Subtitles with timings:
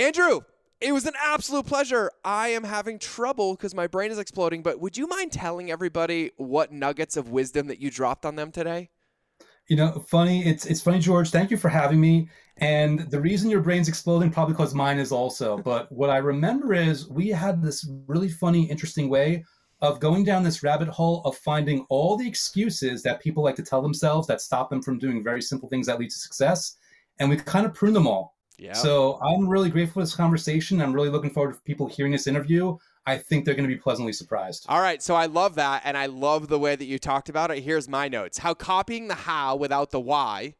[0.00, 0.40] Andrew,
[0.80, 2.10] it was an absolute pleasure.
[2.24, 6.30] I am having trouble because my brain is exploding, but would you mind telling everybody
[6.38, 8.88] what nuggets of wisdom that you dropped on them today?
[9.68, 10.42] You know, funny.
[10.46, 11.28] It's it's funny, George.
[11.28, 12.30] Thank you for having me.
[12.56, 15.58] And the reason your brain's exploding probably because mine is also.
[15.70, 19.44] But what I remember is we had this really funny, interesting way
[19.82, 23.62] of going down this rabbit hole of finding all the excuses that people like to
[23.62, 26.76] tell themselves that stop them from doing very simple things that lead to success,
[27.18, 28.34] and we kind of prune them all.
[28.60, 28.74] Yeah.
[28.74, 30.82] So I'm really grateful for this conversation.
[30.82, 32.76] I'm really looking forward to people hearing this interview.
[33.06, 34.66] I think they're going to be pleasantly surprised.
[34.68, 35.02] All right.
[35.02, 35.82] So I love that.
[35.84, 37.62] And I love the way that you talked about it.
[37.62, 40.54] Here's my notes how copying the how without the why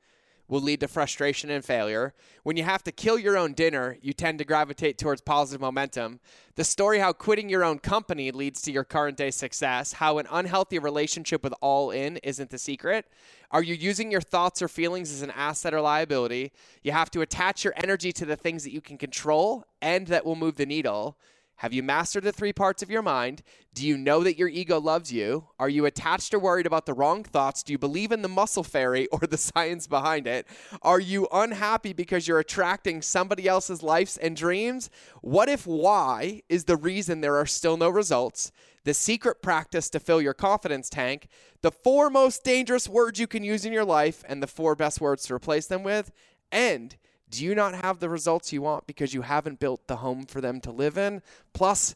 [0.51, 2.13] will lead to frustration and failure.
[2.43, 6.19] When you have to kill your own dinner, you tend to gravitate towards positive momentum.
[6.57, 10.27] The story how quitting your own company leads to your current day success, how an
[10.29, 13.07] unhealthy relationship with all in isn't the secret.
[13.53, 16.53] Are you using your thoughts or feelings as an asset or liability?
[16.83, 20.27] You have to attach your energy to the things that you can control and that
[20.27, 21.17] will move the needle.
[21.61, 23.43] Have you mastered the three parts of your mind?
[23.75, 25.49] Do you know that your ego loves you?
[25.59, 27.63] Are you attached or worried about the wrong thoughts?
[27.63, 30.47] Do you believe in the muscle fairy or the science behind it?
[30.81, 34.89] Are you unhappy because you're attracting somebody else's lives and dreams?
[35.21, 38.53] What if why is the reason there are still no results?
[38.85, 41.29] The secret practice to fill your confidence tank,
[41.61, 44.99] the four most dangerous words you can use in your life, and the four best
[44.99, 46.11] words to replace them with,
[46.51, 46.97] and
[47.31, 50.41] do you not have the results you want because you haven't built the home for
[50.41, 51.23] them to live in?
[51.55, 51.95] Plus,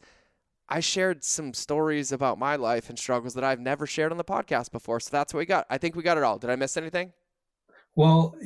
[0.68, 4.24] I shared some stories about my life and struggles that I've never shared on the
[4.24, 5.00] podcast before.
[5.00, 5.66] So that's what we got.
[5.68, 6.38] I think we got it all.
[6.38, 7.12] Did I miss anything?
[7.96, 8.36] Well,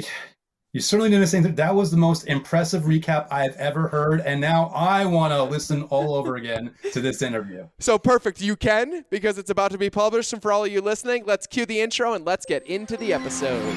[0.73, 1.55] you certainly didn't miss anything.
[1.55, 4.21] That was the most impressive recap I've ever heard.
[4.23, 7.69] And now I want to listen all over again to this interview.
[7.79, 8.41] So perfect.
[8.41, 10.33] You can because it's about to be published.
[10.33, 13.13] And for all of you listening, let's cue the intro and let's get into the
[13.13, 13.77] episode.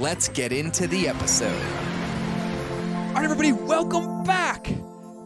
[0.00, 1.62] Let's get into the episode.
[3.08, 4.72] All right, everybody, welcome back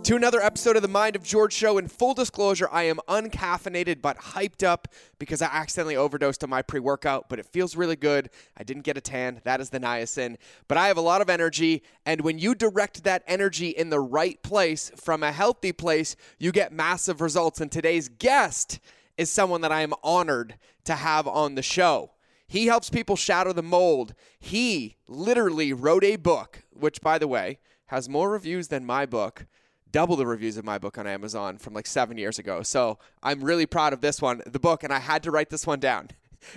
[0.02, 1.78] to another episode of the Mind of George show.
[1.78, 4.88] In full disclosure, I am uncaffeinated but hyped up
[5.20, 8.30] because I accidentally overdosed on my pre workout, but it feels really good.
[8.56, 9.40] I didn't get a tan.
[9.44, 10.38] That is the niacin.
[10.66, 14.00] But I have a lot of energy, and when you direct that energy in the
[14.00, 17.60] right place from a healthy place, you get massive results.
[17.60, 18.80] And today's guest
[19.16, 20.56] is someone that I am honored
[20.86, 22.10] to have on the show.
[22.46, 24.14] He helps people shatter the mold.
[24.38, 29.46] He literally wrote a book, which, by the way, has more reviews than my book,
[29.90, 32.62] double the reviews of my book on Amazon from like seven years ago.
[32.62, 35.66] So I'm really proud of this one, the book, and I had to write this
[35.66, 36.10] one down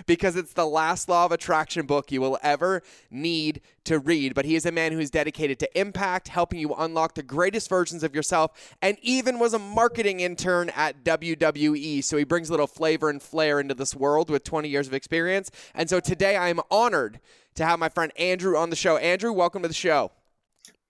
[0.06, 4.34] because it's the last law of attraction book you will ever need to read.
[4.34, 7.68] But he is a man who is dedicated to impact, helping you unlock the greatest
[7.68, 12.02] versions of yourself, and even was a marketing intern at WWE.
[12.04, 14.94] So he brings a little flavor and flair into this world with 20 years of
[14.94, 15.50] experience.
[15.74, 17.20] And so today I am honored
[17.54, 18.96] to have my friend Andrew on the show.
[18.98, 20.12] Andrew, welcome to the show.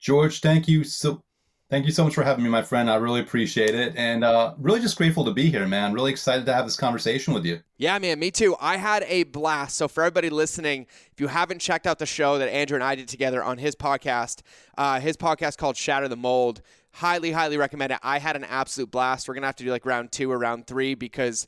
[0.00, 1.22] George, thank you so
[1.70, 2.88] Thank you so much for having me, my friend.
[2.88, 3.94] I really appreciate it.
[3.94, 5.92] And uh, really just grateful to be here, man.
[5.92, 7.60] Really excited to have this conversation with you.
[7.76, 8.56] Yeah, man, me too.
[8.58, 9.76] I had a blast.
[9.76, 12.94] So, for everybody listening, if you haven't checked out the show that Andrew and I
[12.94, 14.40] did together on his podcast,
[14.78, 16.62] uh, his podcast called Shatter the Mold,
[16.92, 17.98] highly, highly recommend it.
[18.02, 19.28] I had an absolute blast.
[19.28, 21.46] We're going to have to do like round two or round three because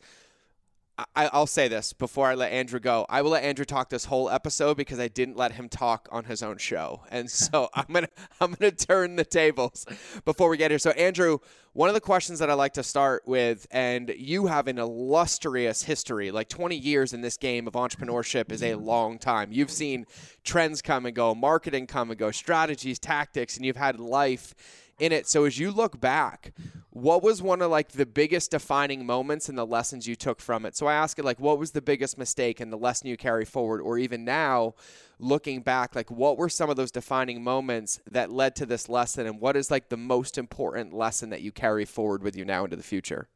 [1.14, 3.06] I, will say this before I let Andrew go.
[3.08, 6.24] I will let Andrew talk this whole episode because I didn't let him talk on
[6.24, 8.08] his own show, and so I'm gonna
[8.40, 9.86] I'm gonna turn the tables
[10.24, 10.78] before we get here.
[10.78, 11.38] So Andrew,
[11.72, 15.82] one of the questions that I like to start with, and you have an illustrious
[15.82, 19.52] history, like 20 years in this game of entrepreneurship is a long time.
[19.52, 20.06] You've seen
[20.42, 24.54] trends come and go, marketing come and go, strategies, tactics, and you've had life
[25.00, 25.28] in it.
[25.28, 26.52] So as you look back,
[26.90, 30.66] what was one of like the biggest defining moments and the lessons you took from
[30.66, 30.76] it?
[30.76, 33.44] So I ask it like what was the biggest mistake and the lesson you carry
[33.44, 34.74] forward or even now
[35.18, 39.26] looking back like what were some of those defining moments that led to this lesson
[39.26, 42.64] and what is like the most important lesson that you carry forward with you now
[42.64, 43.28] into the future?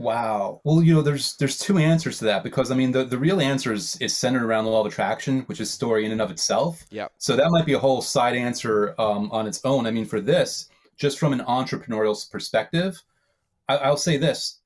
[0.00, 0.62] Wow.
[0.64, 3.38] Well, you know, there's there's two answers to that because I mean the, the real
[3.38, 6.30] answer is, is centered around the law of attraction, which is story in and of
[6.30, 6.86] itself.
[6.90, 7.08] Yeah.
[7.18, 9.86] So that might be a whole side answer um, on its own.
[9.86, 13.02] I mean, for this, just from an entrepreneurial perspective,
[13.68, 14.58] I, I'll say this.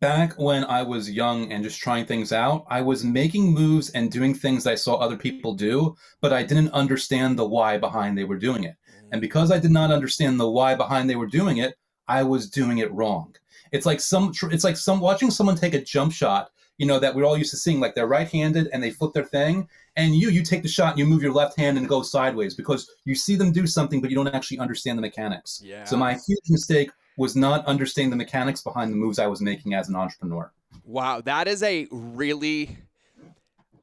[0.00, 4.12] Back when I was young and just trying things out, I was making moves and
[4.12, 8.24] doing things I saw other people do, but I didn't understand the why behind they
[8.24, 8.76] were doing it.
[8.90, 9.08] Mm.
[9.12, 11.74] And because I did not understand the why behind they were doing it,
[12.08, 13.34] I was doing it wrong.
[13.72, 17.14] It's like some it's like some watching someone take a jump shot, you know, that
[17.14, 19.68] we're all used to seeing, like they're right-handed and they flip their thing,
[19.98, 22.54] and you you take the shot and you move your left hand and go sideways
[22.54, 25.60] because you see them do something, but you don't actually understand the mechanics.
[25.62, 25.84] Yeah.
[25.84, 29.74] So my huge mistake was not understanding the mechanics behind the moves I was making
[29.74, 30.52] as an entrepreneur.
[30.84, 32.78] Wow, that is a really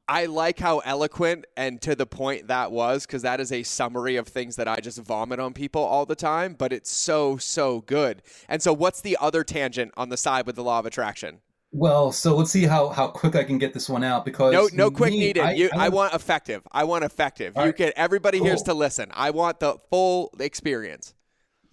[0.08, 4.16] I like how eloquent and to the point that was because that is a summary
[4.16, 7.80] of things that I just vomit on people all the time, but it's so, so
[7.82, 8.22] good.
[8.48, 11.40] And so, what's the other tangent on the side with the law of attraction?
[11.76, 14.70] Well, so let's see how, how quick I can get this one out because no
[14.72, 15.42] no quick me, needed.
[15.42, 16.62] I, you, I, I, want effective.
[16.72, 17.54] I want effective.
[17.54, 17.76] All you right.
[17.76, 19.10] can everybody here's to listen.
[19.12, 21.12] I want the full experience.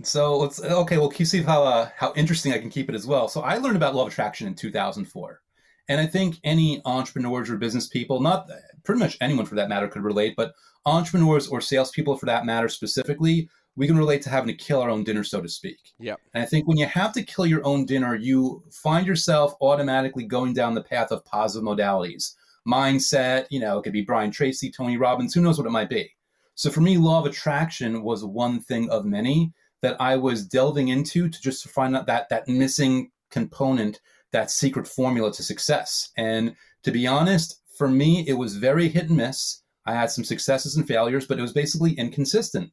[0.03, 0.97] So let's okay.
[0.97, 3.29] Well, you see how uh, how interesting I can keep it as well.
[3.29, 5.39] So I learned about law of attraction in 2004,
[5.87, 8.49] and I think any entrepreneurs or business people, not
[8.83, 10.33] pretty much anyone for that matter, could relate.
[10.35, 10.53] But
[10.85, 14.89] entrepreneurs or salespeople for that matter specifically, we can relate to having to kill our
[14.89, 15.79] own dinner, so to speak.
[15.99, 16.15] Yeah.
[16.33, 20.25] And I think when you have to kill your own dinner, you find yourself automatically
[20.25, 22.33] going down the path of positive modalities,
[22.67, 23.47] mindset.
[23.49, 26.11] You know, it could be Brian Tracy, Tony Robbins, who knows what it might be.
[26.55, 30.89] So for me, law of attraction was one thing of many that I was delving
[30.89, 33.99] into to just to find out that that missing component,
[34.31, 36.11] that secret formula to success.
[36.15, 39.63] And to be honest, for me, it was very hit and miss.
[39.85, 42.71] I had some successes and failures, but it was basically inconsistent.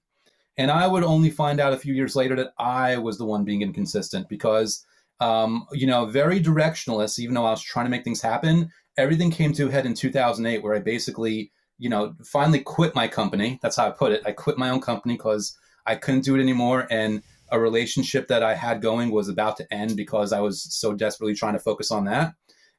[0.57, 3.45] And I would only find out a few years later that I was the one
[3.45, 4.85] being inconsistent because,
[5.21, 9.31] um, you know, very directionalist, even though I was trying to make things happen, everything
[9.31, 13.59] came to a head in 2008 where I basically, you know, finally quit my company.
[13.63, 14.23] That's how I put it.
[14.27, 15.57] I quit my own company because
[15.87, 16.87] I couldn't do it anymore.
[16.91, 20.95] And a relationship that I had going was about to end because I was so
[20.95, 22.35] desperately trying to focus on that.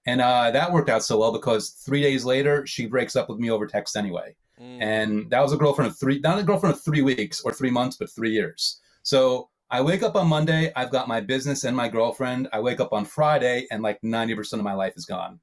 [0.05, 3.39] And uh, that worked out so well because three days later, she breaks up with
[3.39, 4.35] me over text anyway.
[4.61, 7.71] And that was a girlfriend of three, not a girlfriend of three weeks or three
[7.71, 8.79] months, but three years.
[9.03, 12.49] So I wake up on Monday, I've got my business and my girlfriend.
[12.51, 15.39] I wake up on Friday, and like 90% of my life is gone.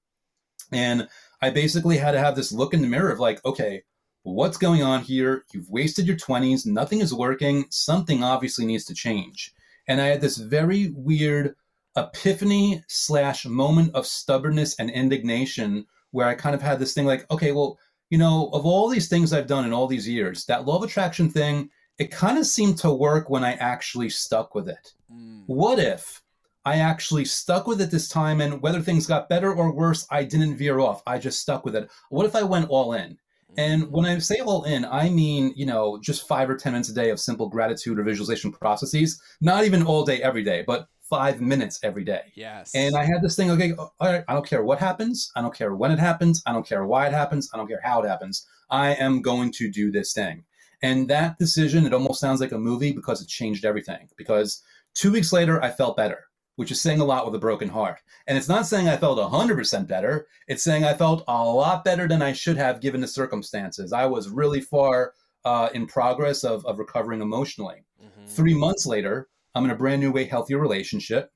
[0.70, 1.08] And
[1.40, 3.84] I basically had to have this look in the mirror of like, okay,
[4.22, 5.44] what's going on here?
[5.52, 9.52] You've wasted your 20s, nothing is working, something obviously needs to change.
[9.86, 11.54] And I had this very weird
[11.96, 17.30] epiphany slash moment of stubbornness and indignation where I kind of had this thing like,
[17.30, 17.78] okay, well,
[18.10, 20.82] you know, of all these things I've done in all these years, that law of
[20.82, 24.94] attraction thing, it kind of seemed to work when I actually stuck with it.
[25.12, 25.42] Mm.
[25.46, 26.22] What if
[26.64, 30.24] I actually stuck with it this time and whether things got better or worse, I
[30.24, 31.02] didn't veer off.
[31.06, 31.88] I just stuck with it.
[32.10, 33.18] What if I went all in?
[33.56, 36.90] And when I say all in, I mean, you know, just five or 10 minutes
[36.90, 40.88] a day of simple gratitude or visualization processes, not even all day, every day, but
[41.08, 42.32] five minutes every day.
[42.34, 42.72] Yes.
[42.74, 45.30] And I had this thing, okay, all right, I don't care what happens.
[45.34, 46.42] I don't care when it happens.
[46.46, 47.50] I don't care why it happens.
[47.52, 48.46] I don't care how it happens.
[48.70, 50.44] I am going to do this thing.
[50.82, 54.08] And that decision, it almost sounds like a movie because it changed everything.
[54.16, 54.62] Because
[54.94, 56.24] two weeks later, I felt better,
[56.56, 57.98] which is saying a lot with a broken heart.
[58.26, 60.26] And it's not saying I felt 100% better.
[60.46, 63.92] It's saying I felt a lot better than I should have given the circumstances.
[63.92, 65.14] I was really far
[65.44, 67.84] uh, in progress of, of recovering emotionally.
[68.02, 68.28] Mhm.
[68.28, 71.30] Three months later, I'm in a brand new way healthier relationship.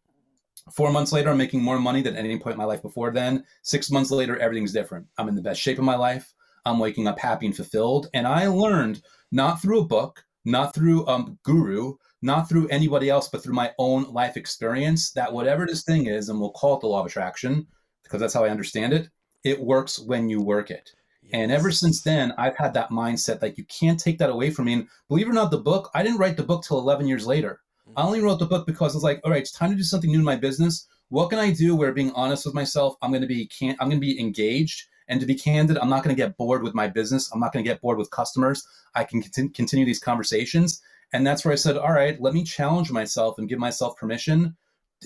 [0.72, 3.10] Four months later, I'm making more money than at any point in my life before
[3.10, 3.44] then.
[3.62, 5.06] Six months later, everything's different.
[5.18, 6.32] I'm in the best shape of my life.
[6.64, 8.08] I'm waking up happy and fulfilled.
[8.14, 13.10] And I learned not through a book, not through a um, guru, not through anybody
[13.10, 16.76] else, but through my own life experience that whatever this thing is, and we'll call
[16.76, 17.66] it the law of attraction,
[18.04, 19.08] because that's how I understand it,
[19.42, 20.92] it works when you work it.
[21.32, 24.66] And ever since then, I've had that mindset like you can't take that away from
[24.66, 24.74] me.
[24.74, 27.26] And believe it or not, the book, I didn't write the book till 11 years
[27.26, 27.60] later.
[27.96, 29.82] I only wrote the book because I was like, all right, it's time to do
[29.82, 30.86] something new in my business.
[31.08, 33.88] What can I do where being honest with myself, I'm going to be can I'm
[33.88, 36.74] going to be engaged and to be candid, I'm not going to get bored with
[36.74, 37.30] my business.
[37.32, 38.66] I'm not going to get bored with customers.
[38.94, 40.80] I can contin- continue these conversations.
[41.12, 44.56] And that's where I said, all right, let me challenge myself and give myself permission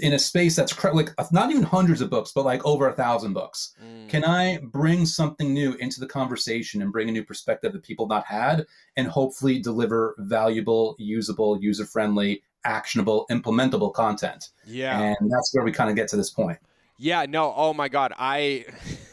[0.00, 2.92] in a space that's cr- like not even hundreds of books, but like over a
[2.92, 3.74] thousand books.
[3.82, 4.08] Mm.
[4.08, 8.06] Can I bring something new into the conversation and bring a new perspective that people
[8.06, 8.66] not had
[8.96, 14.50] and hopefully deliver valuable, usable, user friendly, actionable, implementable content?
[14.66, 15.00] yeah.
[15.20, 16.58] And that's where we kind of get to this point.
[16.98, 18.12] Yeah, no, oh my god.
[18.18, 18.64] I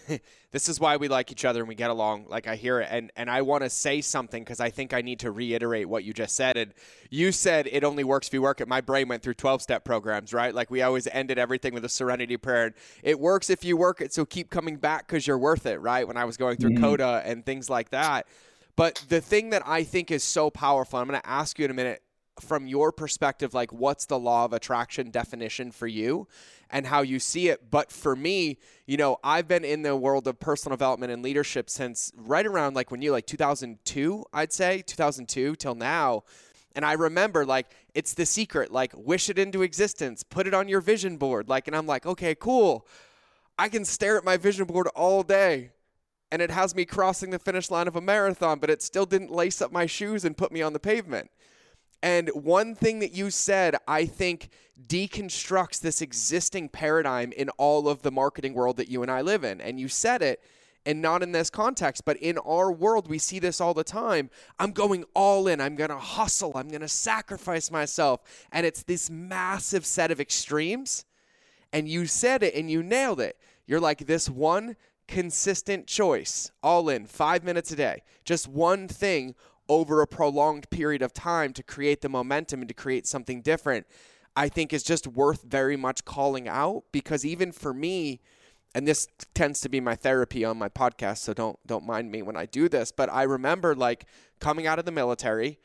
[0.52, 2.28] this is why we like each other and we get along.
[2.30, 5.02] Like I hear it and and I want to say something cuz I think I
[5.02, 6.56] need to reiterate what you just said.
[6.56, 6.74] And
[7.10, 8.70] you said it only works if you work it.
[8.70, 10.56] My brain went through 12-step programs, right?
[10.56, 12.68] Like we always ended everything with a serenity prayer.
[12.68, 15.82] And it works if you work it, so keep coming back cuz you're worth it,
[15.82, 16.08] right?
[16.08, 16.82] When I was going through Mhm.
[16.82, 18.28] Coda and things like that.
[18.78, 21.72] But the thing that I think is so powerful, I'm going to ask you in
[21.72, 22.02] a minute
[22.40, 26.28] from your perspective, like what's the law of attraction definition for you
[26.70, 27.70] and how you see it.
[27.70, 31.70] But for me, you know, I've been in the world of personal development and leadership
[31.70, 36.24] since right around like when you like 2002, I'd say 2002 till now.
[36.76, 40.68] And I remember like it's the secret, like wish it into existence, put it on
[40.68, 41.48] your vision board.
[41.48, 42.88] Like, and I'm like, okay, cool.
[43.60, 45.70] I can stare at my vision board all day
[46.32, 49.30] and it has me crossing the finish line of a marathon, but it still didn't
[49.30, 51.30] lace up my shoes and put me on the pavement.
[52.04, 54.50] And one thing that you said, I think,
[54.88, 59.46] deconstructs this existing paradigm in all of the marketing world that you and I live
[59.46, 59.62] in.
[59.62, 60.44] And you said it,
[60.86, 64.30] and not in this context, but in our world, we see this all the time.
[64.60, 65.62] I'm going all in.
[65.62, 66.52] I'm going to hustle.
[66.56, 68.20] I'm going to sacrifice myself.
[68.52, 71.06] And it's this massive set of extremes.
[71.72, 73.38] And you said it and you nailed it.
[73.66, 74.76] You're like, this one
[75.08, 79.36] consistent choice, all in, five minutes a day, just one thing
[79.70, 83.86] over a prolonged period of time to create the momentum and to create something different,
[84.36, 88.22] I think is just worth very much calling out because even for me,
[88.76, 92.22] and this tends to be my therapy on my podcast, so don't don't mind me
[92.22, 94.06] when I do this, but I remember like
[94.40, 95.60] coming out of the military,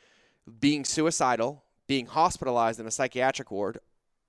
[0.60, 3.78] being suicidal, being hospitalized in a psychiatric ward,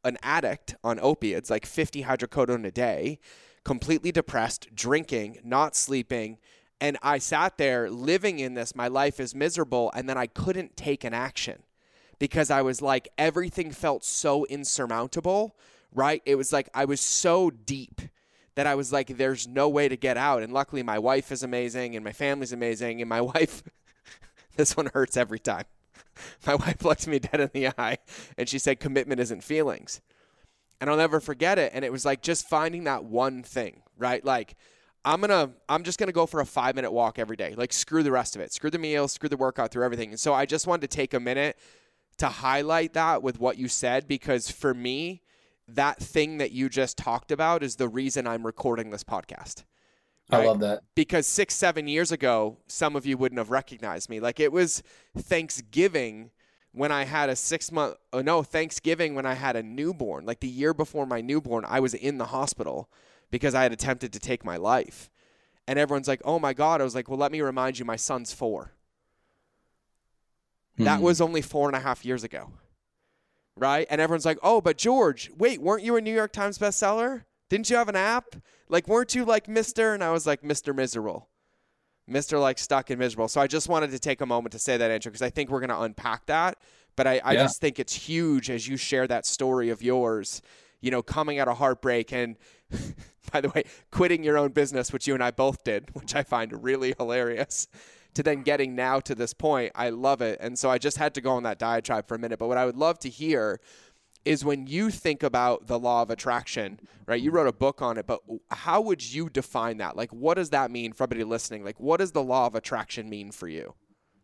[0.04, 3.20] an addict on opiates, like 50 hydrocodone a day,
[3.64, 6.38] completely depressed, drinking, not sleeping.
[6.82, 8.76] And I sat there living in this.
[8.76, 9.92] My life is miserable.
[9.94, 11.64] And then I couldn't take an action
[12.20, 15.56] because I was like, everything felt so insurmountable,
[15.94, 16.22] right?
[16.26, 18.02] It was like I was so deep
[18.56, 20.42] that I was like, there's no way to get out.
[20.42, 23.02] And luckily, my wife is amazing and my family's amazing.
[23.02, 23.64] And my wife,
[24.56, 25.66] this one hurts every time.
[26.46, 27.98] My wife looked me dead in the eye
[28.38, 30.02] and she said, commitment isn't feelings
[30.80, 31.72] and I'll never forget it.
[31.74, 34.24] And it was like just finding that one thing, right?
[34.24, 34.56] Like,
[35.06, 37.56] I'm gonna, I'm just gonna go for a five minute walk every day.
[37.56, 40.10] Like, screw the rest of it, screw the meal, screw the workout, through everything.
[40.10, 41.58] And so I just wanted to take a minute
[42.18, 45.22] to highlight that with what you said because for me,
[45.68, 49.64] that thing that you just talked about is the reason I'm recording this podcast.
[50.32, 50.44] Right?
[50.44, 50.82] I love that.
[50.96, 54.20] Because six, seven years ago, some of you wouldn't have recognized me.
[54.20, 54.84] Like it was
[55.18, 56.32] Thanksgiving
[56.72, 60.40] when I had a six month, oh no, Thanksgiving when I had a newborn, like
[60.40, 62.90] the year before my newborn, I was in the hospital
[63.32, 65.10] because I had attempted to take my life.
[65.68, 66.82] And everyone's like, oh my God.
[66.82, 68.72] I was like, well, let me remind you, my son's four.
[70.78, 70.86] Hmm.
[70.86, 72.52] That was only four and a half years ago.
[73.56, 73.86] Right.
[73.90, 77.26] And everyone's like, oh, but George, wait, weren't you a New York Times bestseller?
[77.50, 78.36] Didn't you have an app?
[78.70, 79.94] Like, weren't you like Mr.?
[79.94, 80.74] And I was like, Mr.
[80.74, 81.30] Miserable.
[82.10, 82.40] Mr.
[82.40, 83.28] like stuck and miserable.
[83.28, 85.50] So I just wanted to take a moment to say that intro because I think
[85.50, 86.58] we're going to unpack that.
[86.96, 87.44] But I, I yeah.
[87.44, 90.42] just think it's huge as you share that story of yours,
[90.82, 92.36] you know, coming out of heartbreak and
[93.32, 96.24] by the way, quitting your own business, which you and I both did, which I
[96.24, 97.68] find really hilarious,
[98.16, 99.72] to then getting now to this point.
[99.76, 100.40] I love it.
[100.42, 102.40] And so I just had to go on that diatribe for a minute.
[102.40, 103.60] But what I would love to hear
[104.26, 107.22] is when you think about the law of attraction, right?
[107.22, 108.20] You wrote a book on it, but
[108.52, 109.96] how would you define that?
[109.96, 111.64] Like, what does that mean for everybody listening?
[111.64, 113.74] Like, what does the law of attraction mean for you?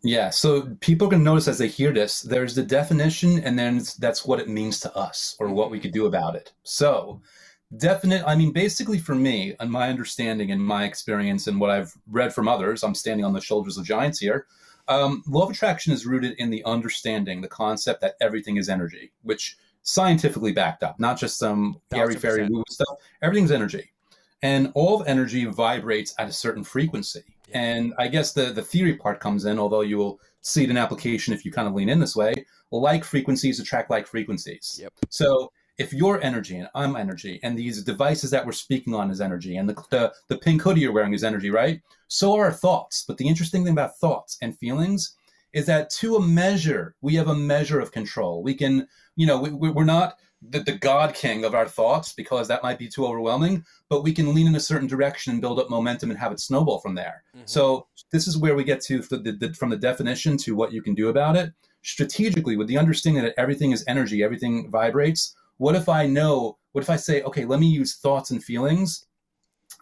[0.04, 4.25] Yeah, so people can notice as they hear this, there's the definition, and then that's
[4.25, 6.54] what it means to us or what we could do about it.
[6.64, 7.22] So,
[7.77, 11.94] definite, I mean, basically for me, and my understanding and my experience and what I've
[12.10, 14.46] read from others, I'm standing on the shoulders of giants here.
[14.88, 19.12] Um, law of attraction is rooted in the understanding, the concept that everything is energy,
[19.24, 22.98] which scientifically backed up, not just some airy fairy woo stuff.
[23.22, 23.91] Everything's energy,
[24.44, 27.24] and all of energy vibrates at a certain frequency.
[27.50, 27.62] Yeah.
[27.62, 30.77] And I guess the the theory part comes in, although you will see it in
[30.77, 32.46] application if you kind of lean in this way.
[32.72, 34.79] Like frequencies attract like frequencies.
[34.82, 34.94] Yep.
[35.10, 39.22] So if you're energy and I'm energy, and these devices that we're speaking on is
[39.22, 41.82] energy, and the, the, the pink hoodie you're wearing is energy, right?
[42.08, 43.03] So are our thoughts.
[43.08, 45.15] But the interesting thing about thoughts and feelings
[45.53, 48.44] is that to a measure, we have a measure of control.
[48.44, 52.48] We can, you know, we, we're not the, the God king of our thoughts because
[52.48, 55.60] that might be too overwhelming, but we can lean in a certain direction and build
[55.60, 57.24] up momentum and have it snowball from there.
[57.36, 57.46] Mm-hmm.
[57.46, 60.82] So this is where we get to the, the, from the definition to what you
[60.82, 61.53] can do about it
[61.86, 65.36] strategically with the understanding that everything is energy, everything vibrates.
[65.58, 69.06] What if I know, what if I say, okay, let me use thoughts and feelings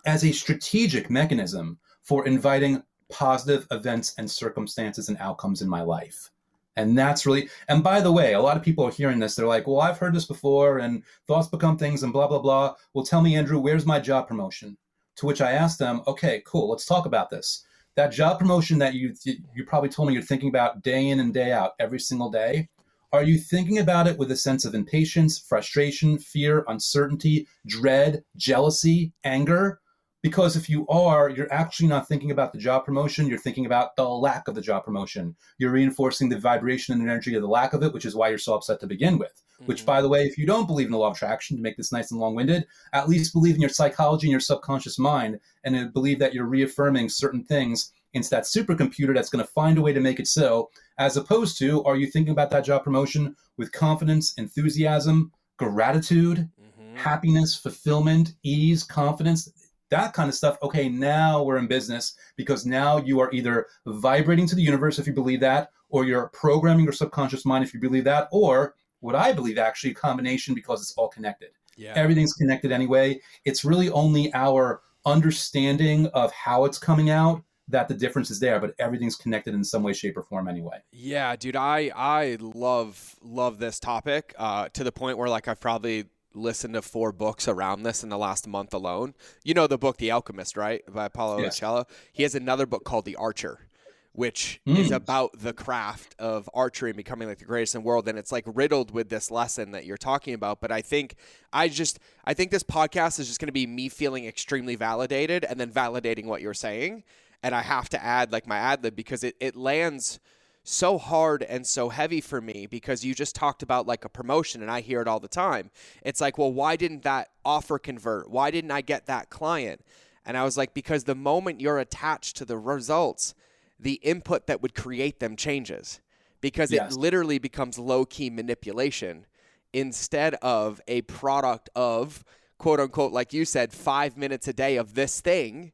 [0.06, 6.30] as a strategic mechanism for inviting positive events and circumstances and outcomes in my life.
[6.76, 9.36] And that's really, and by the way, a lot of people are hearing this.
[9.36, 12.74] They're like, well, I've heard this before, and thoughts become things, and blah, blah, blah.
[12.94, 14.76] Well, tell me, Andrew, where's my job promotion?
[15.18, 17.66] To which I asked them, okay, cool, let's talk about this.
[17.96, 21.32] That job promotion that you, you probably told me you're thinking about day in and
[21.32, 22.68] day out every single day,
[23.14, 29.14] are you thinking about it with a sense of impatience, frustration, fear, uncertainty, dread, jealousy,
[29.24, 29.80] anger?
[30.24, 33.96] Because if you are, you're actually not thinking about the job promotion, you're thinking about
[33.96, 35.36] the lack of the job promotion.
[35.60, 38.40] You're reinforcing the vibration and energy of the lack of it, which is why you're
[38.40, 39.44] so upset to begin with.
[39.58, 39.66] Mm-hmm.
[39.68, 41.78] Which, by the way, if you don't believe in the law of attraction, to make
[41.78, 45.40] this nice and long winded, at least believe in your psychology and your subconscious mind
[45.64, 49.82] and believe that you're reaffirming certain things into that supercomputer that's going to find a
[49.82, 50.70] way to make it so.
[50.98, 56.96] As opposed to are you thinking about that job promotion with confidence, enthusiasm, gratitude, mm-hmm.
[56.96, 59.52] happiness, fulfillment, ease, confidence,
[59.90, 60.58] that kind of stuff.
[60.64, 65.06] Okay, now we're in business because now you are either vibrating to the universe if
[65.06, 69.16] you believe that, or you're programming your subconscious mind if you believe that, or what
[69.16, 71.50] I believe actually a combination because it's all connected.
[71.78, 71.94] Yeah.
[71.96, 73.20] Everything's connected anyway.
[73.46, 77.44] It's really only our understanding of how it's coming out
[77.74, 80.80] that the difference is there, but everything's connected in some way, shape, or form anyway.
[80.92, 85.60] Yeah, dude, I I love love this topic uh, to the point where like I've
[85.60, 89.14] probably listened to four books around this in the last month alone.
[89.44, 91.60] You know the book The Alchemist, right, by Paulo yes.
[91.60, 91.86] Coelho.
[92.14, 93.68] He has another book called The Archer
[94.14, 94.78] which mm.
[94.78, 98.18] is about the craft of archery and becoming like the greatest in the world and
[98.18, 101.16] it's like riddled with this lesson that you're talking about but i think
[101.52, 105.44] i just i think this podcast is just going to be me feeling extremely validated
[105.44, 107.04] and then validating what you're saying
[107.44, 110.20] and i have to add like my ad lib because it, it lands
[110.64, 114.62] so hard and so heavy for me because you just talked about like a promotion
[114.62, 115.70] and I hear it all the time.
[116.04, 118.30] It's like, well, why didn't that offer convert?
[118.30, 119.82] Why didn't I get that client?
[120.26, 123.36] And I was like, because the moment you're attached to the results,
[123.78, 126.00] the input that would create them changes
[126.40, 126.94] because yes.
[126.94, 129.26] it literally becomes low key manipulation
[129.74, 132.24] instead of a product of
[132.58, 135.74] quote unquote, like you said, five minutes a day of this thing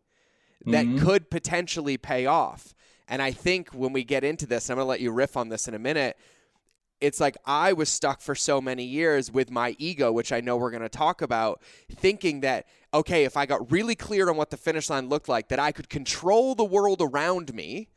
[0.66, 1.06] that mm-hmm.
[1.06, 2.74] could potentially pay off.
[3.08, 5.50] And I think when we get into this, I'm going to let you riff on
[5.50, 6.18] this in a minute.
[7.02, 10.58] It's like I was stuck for so many years with my ego, which I know
[10.58, 14.50] we're going to talk about, thinking that, okay, if I got really clear on what
[14.50, 17.88] the finish line looked like, that I could control the world around me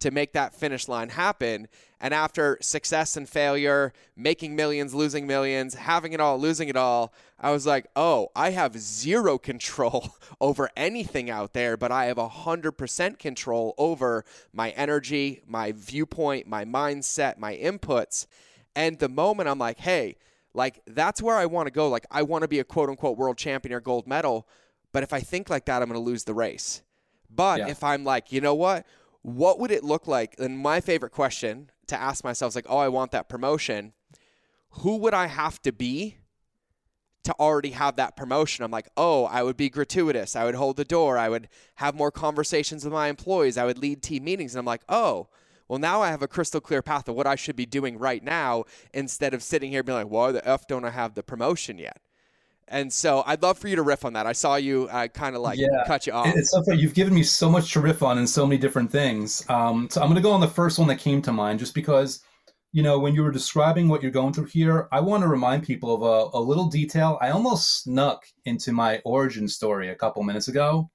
[0.00, 1.68] to make that finish line happen.
[2.00, 7.12] And after success and failure, making millions, losing millions, having it all, losing it all,
[7.38, 12.16] I was like, oh, I have zero control over anything out there, but I have
[12.16, 18.26] 100% control over my energy, my viewpoint, my mindset, my inputs.
[18.74, 20.16] And the moment I'm like, hey,
[20.54, 21.88] like that's where I want to go.
[21.88, 24.48] Like, I want to be a quote unquote world champion or gold medal.
[24.92, 26.82] But if I think like that, I'm going to lose the race.
[27.32, 27.68] But yeah.
[27.68, 28.86] if I'm like, you know what?
[29.22, 30.34] What would it look like?
[30.38, 33.92] And my favorite question to ask myself is like, oh, I want that promotion.
[34.70, 36.16] Who would I have to be
[37.24, 38.64] to already have that promotion?
[38.64, 40.36] I'm like, oh, I would be gratuitous.
[40.36, 41.18] I would hold the door.
[41.18, 43.58] I would have more conversations with my employees.
[43.58, 44.54] I would lead team meetings.
[44.54, 45.28] And I'm like, oh,
[45.68, 48.24] well, now I have a crystal clear path of what I should be doing right
[48.24, 51.78] now instead of sitting here being like, why the F don't I have the promotion
[51.78, 52.00] yet?
[52.70, 54.26] And so I'd love for you to riff on that.
[54.26, 55.66] I saw you uh, kind of like yeah.
[55.86, 56.28] cut you off.
[56.28, 56.80] It's so funny.
[56.80, 59.44] You've given me so much to riff on and so many different things.
[59.48, 61.74] Um, so I'm going to go on the first one that came to mind just
[61.74, 62.22] because,
[62.72, 65.64] you know, when you were describing what you're going through here, I want to remind
[65.64, 70.22] people of a, a little detail I almost snuck into my origin story a couple
[70.22, 70.90] minutes ago.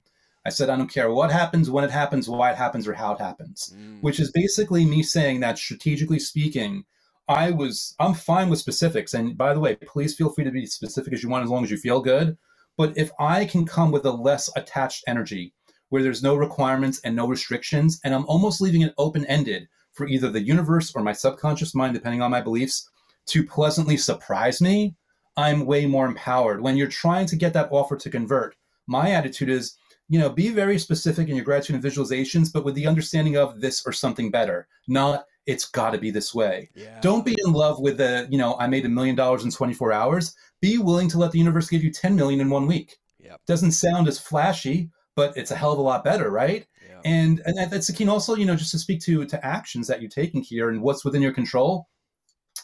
[0.46, 3.12] I said, I don't care what happens, when it happens, why it happens, or how
[3.12, 4.00] it happens, mm.
[4.00, 6.84] which is basically me saying that strategically speaking,
[7.28, 9.14] I was I'm fine with specifics.
[9.14, 11.64] And by the way, please feel free to be specific as you want as long
[11.64, 12.36] as you feel good.
[12.76, 15.54] But if I can come with a less attached energy
[15.88, 20.30] where there's no requirements and no restrictions, and I'm almost leaving it open-ended for either
[20.30, 22.90] the universe or my subconscious mind, depending on my beliefs,
[23.26, 24.94] to pleasantly surprise me,
[25.36, 26.60] I'm way more empowered.
[26.60, 29.76] When you're trying to get that offer to convert, my attitude is,
[30.08, 33.60] you know, be very specific in your gratitude and visualizations, but with the understanding of
[33.60, 36.70] this or something better, not it's got to be this way.
[36.74, 36.98] Yeah.
[37.00, 39.92] Don't be in love with the, you know, I made a million dollars in 24
[39.92, 40.34] hours.
[40.60, 42.96] Be willing to let the universe give you 10 million in one week.
[43.20, 43.40] Yep.
[43.46, 46.66] Doesn't sound as flashy, but it's a hell of a lot better, right?
[47.04, 48.04] And and that's the key.
[48.04, 50.82] And also, you know, just to speak to to actions that you're taking here and
[50.82, 51.88] what's within your control.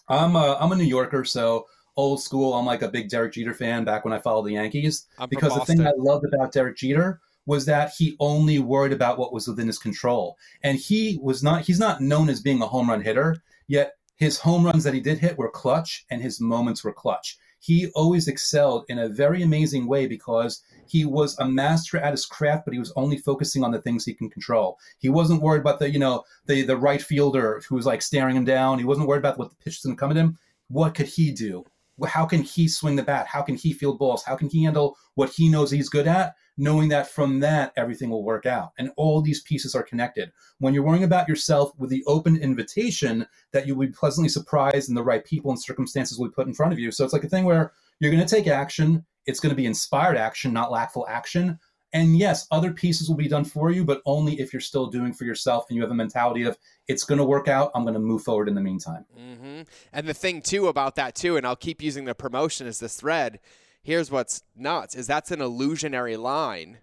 [0.09, 1.67] I'm a, I'm a New Yorker, so
[1.97, 2.55] old school.
[2.55, 5.07] I'm like a big Derek Jeter fan back when I followed the Yankees.
[5.19, 9.19] I'm because the thing I loved about Derek Jeter was that he only worried about
[9.19, 10.37] what was within his control.
[10.63, 14.39] And he was not, he's not known as being a home run hitter, yet his
[14.39, 17.39] home runs that he did hit were clutch and his moments were clutch.
[17.59, 22.27] He always excelled in a very amazing way because he was a master at his
[22.27, 24.79] craft, but he was only focusing on the things he can control.
[24.99, 28.37] He wasn't worried about the, you know, the the right fielder who was like staring
[28.37, 28.79] him down.
[28.79, 30.39] He wasn't worried about what the pitch is going to come at him.
[30.69, 31.65] What could he do?
[32.07, 33.27] How can he swing the bat?
[33.27, 34.23] How can he field balls?
[34.25, 36.35] How can he handle what he knows he's good at?
[36.59, 38.73] knowing that from that everything will work out.
[38.79, 40.33] And all these pieces are connected.
[40.59, 44.89] When you're worrying about yourself with the open invitation that you will be pleasantly surprised
[44.89, 46.91] and the right people and circumstances will be put in front of you.
[46.91, 49.05] So it's like a thing where you're going to take action.
[49.27, 51.59] It's going to be inspired action, not lackful action.
[51.93, 55.13] And yes, other pieces will be done for you, but only if you're still doing
[55.13, 56.57] for yourself and you have a mentality of
[56.89, 57.71] it's going to work out.
[57.75, 59.05] I'm going to move forward in the meantime.
[59.19, 59.63] Mm-hmm.
[59.93, 62.97] And the thing too about that too, and I'll keep using the promotion as this
[62.97, 63.41] thread
[63.83, 66.79] here's what's nuts is that's an illusionary line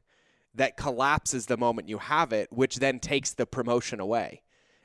[0.53, 4.41] that collapses the moment you have it, which then takes the promotion away.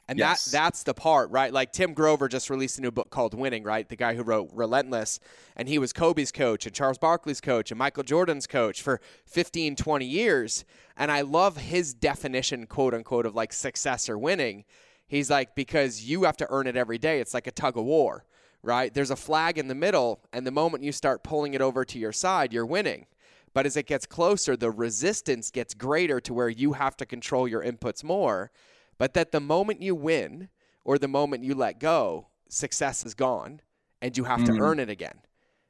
[0.07, 0.45] And Yes.
[0.45, 1.53] that that's the part, right?
[1.53, 3.89] Like Tim Grover just released a new book called Winning, right?
[3.89, 5.19] The guy who wrote Relentless,
[5.57, 9.77] and he was Kobe's coach and Charles Barkley's coach and Michael Jordan's coach for 15,
[9.77, 10.65] 20 years.
[10.97, 14.65] And I love his definition, quote unquote, of like success or winning.
[15.07, 17.21] He's like, because you have to earn it every day.
[17.21, 18.25] It's like a tug of war,
[18.63, 18.93] right?
[18.93, 21.99] There's a flag in the middle, and the moment you start pulling it over to
[21.99, 23.07] your side, you're winning.
[23.55, 27.47] But as it gets closer, the resistance gets greater to where you have to control
[27.47, 28.51] your inputs more.
[28.99, 30.49] But that the moment you win
[30.85, 33.61] or the moment you let go, success is gone
[34.01, 34.61] and you have to Mm.
[34.61, 35.21] earn it again.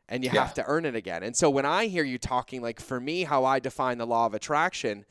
[0.09, 0.41] And you Yeah.
[0.41, 1.23] have to earn it again.
[1.23, 4.27] And so when I hear you talking, like for me, how I define the law
[4.27, 5.07] of attraction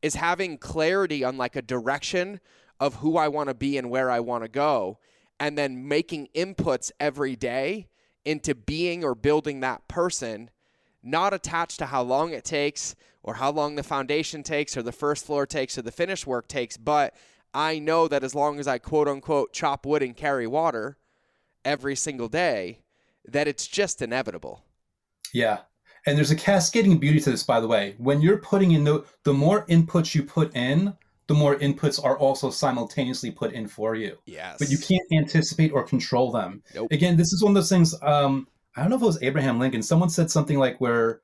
[0.00, 2.40] is having clarity on like a direction
[2.80, 4.98] of who I want to be and where I want to go,
[5.40, 7.88] and then making inputs every day
[8.24, 10.50] into being or building that person
[11.02, 14.92] not attached to how long it takes or how long the foundation takes or the
[14.92, 17.14] first floor takes or the finish work takes, but
[17.54, 20.98] I know that as long as I quote unquote chop wood and carry water
[21.64, 22.80] every single day,
[23.26, 24.64] that it's just inevitable.
[25.32, 25.60] Yeah.
[26.06, 27.94] And there's a cascading beauty to this, by the way.
[27.98, 30.94] When you're putting in the the more inputs you put in,
[31.26, 34.16] the more inputs are also simultaneously put in for you.
[34.24, 34.56] Yes.
[34.58, 36.62] But you can't anticipate or control them.
[36.74, 36.90] Nope.
[36.90, 37.94] Again, this is one of those things.
[38.02, 39.82] Um, I don't know if it was Abraham Lincoln.
[39.82, 41.20] Someone said something like, "Where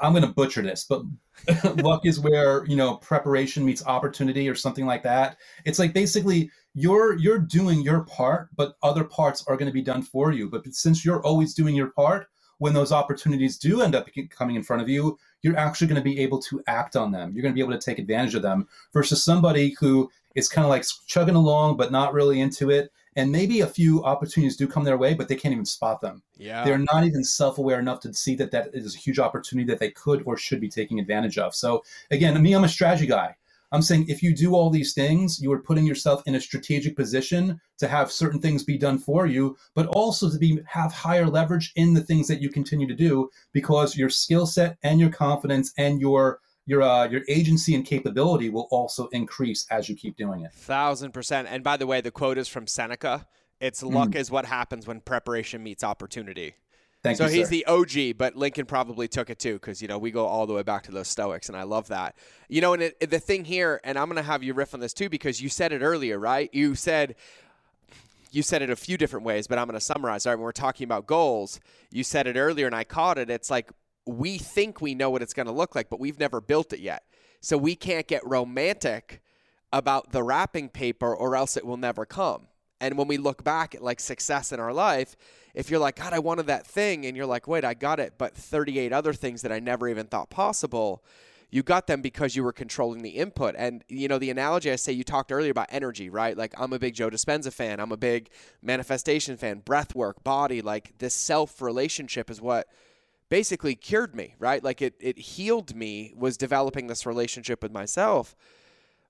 [0.00, 1.02] I'm going to butcher this, but
[1.82, 6.50] luck is where you know preparation meets opportunity, or something like that." It's like basically
[6.74, 10.48] you're you're doing your part, but other parts are going to be done for you.
[10.48, 14.62] But since you're always doing your part, when those opportunities do end up coming in
[14.62, 17.32] front of you, you're actually going to be able to act on them.
[17.32, 20.64] You're going to be able to take advantage of them versus somebody who is kind
[20.64, 22.90] of like chugging along but not really into it.
[23.16, 26.22] And maybe a few opportunities do come their way, but they can't even spot them.
[26.36, 26.64] yeah.
[26.64, 29.90] They're not even self-aware enough to see that that is a huge opportunity that they
[29.90, 31.54] could or should be taking advantage of.
[31.54, 33.36] So again, me, I'm a strategy guy.
[33.72, 36.94] I'm saying if you do all these things, you are putting yourself in a strategic
[36.94, 41.26] position to have certain things be done for you, but also to be have higher
[41.26, 45.10] leverage in the things that you continue to do because your skill set and your
[45.10, 50.16] confidence and your your uh, your agency and capability will also increase as you keep
[50.16, 50.52] doing it.
[50.52, 51.48] Thousand percent.
[51.50, 53.26] And by the way, the quote is from Seneca.
[53.60, 56.54] It's luck is what happens when preparation meets opportunity.
[57.02, 57.32] Thank so you.
[57.32, 57.50] he's sir.
[57.50, 60.54] the OG, but Lincoln probably took it too, because you know we go all the
[60.54, 62.16] way back to those Stoics, and I love that.
[62.48, 64.94] You know, and it, the thing here, and I'm gonna have you riff on this
[64.94, 66.48] too, because you said it earlier, right?
[66.54, 67.14] You said
[68.30, 70.24] you said it a few different ways, but I'm gonna summarize.
[70.24, 71.60] All right, when we're talking about goals,
[71.92, 73.28] you said it earlier, and I caught it.
[73.28, 73.70] It's like
[74.06, 77.04] we think we know what it's gonna look like, but we've never built it yet,
[77.40, 79.22] so we can't get romantic
[79.72, 82.46] about the wrapping paper, or else it will never come.
[82.80, 85.16] And when we look back at like success in our life,
[85.54, 88.14] if you're like, God, I wanted that thing, and you're like, wait, I got it,
[88.18, 91.02] but 38 other things that I never even thought possible,
[91.50, 93.54] you got them because you were controlling the input.
[93.56, 96.36] And, you know, the analogy I say, you talked earlier about energy, right?
[96.36, 100.62] Like, I'm a big Joe Dispenza fan, I'm a big manifestation fan, breath work, body,
[100.62, 102.68] like this self relationship is what
[103.28, 104.62] basically cured me, right?
[104.62, 108.34] Like, it, it healed me, was developing this relationship with myself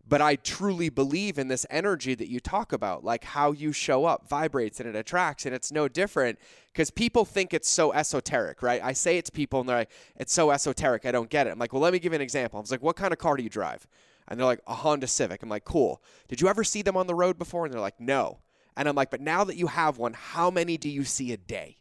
[0.06, 4.04] but I truly believe in this energy that you talk about, like how you show
[4.04, 6.38] up vibrates and it attracts, and it's no different
[6.72, 8.82] because people think it's so esoteric, right?
[8.82, 11.50] I say it to people and they're like, it's so esoteric, I don't get it.
[11.50, 12.58] I'm like, well, let me give you an example.
[12.58, 13.86] I was like, what kind of car do you drive?
[14.28, 15.42] And they're like, a Honda Civic.
[15.42, 16.02] I'm like, cool.
[16.28, 17.64] Did you ever see them on the road before?
[17.64, 18.40] And they're like, no.
[18.76, 21.36] And I'm like, but now that you have one, how many do you see a
[21.36, 21.78] day?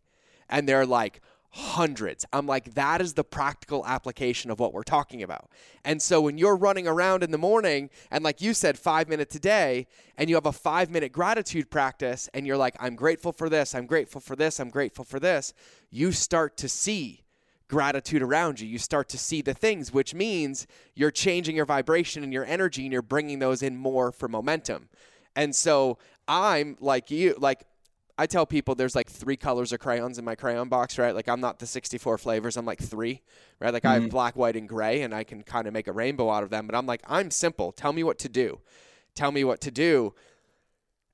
[0.49, 1.21] And they're like,
[1.55, 2.25] hundreds.
[2.33, 5.51] I'm like, that is the practical application of what we're talking about.
[5.85, 9.35] And so when you're running around in the morning, and like you said, five minutes
[9.35, 9.85] a day,
[10.17, 13.75] and you have a five minute gratitude practice, and you're like, I'm grateful for this,
[13.75, 15.53] I'm grateful for this, I'm grateful for this,
[15.91, 17.23] you start to see
[17.67, 18.67] gratitude around you.
[18.67, 22.83] You start to see the things, which means you're changing your vibration and your energy,
[22.83, 24.89] and you're bringing those in more for momentum.
[25.35, 27.63] And so I'm like you, like
[28.17, 31.15] I tell people there's like three colors of crayons in my crayon box, right?
[31.15, 33.21] Like I'm not the 64 flavors, I'm like three,
[33.59, 33.73] right?
[33.73, 34.09] Like I have mm-hmm.
[34.09, 36.67] black, white, and gray, and I can kind of make a rainbow out of them.
[36.67, 37.71] But I'm like, I'm simple.
[37.71, 38.59] Tell me what to do.
[39.15, 40.13] Tell me what to do.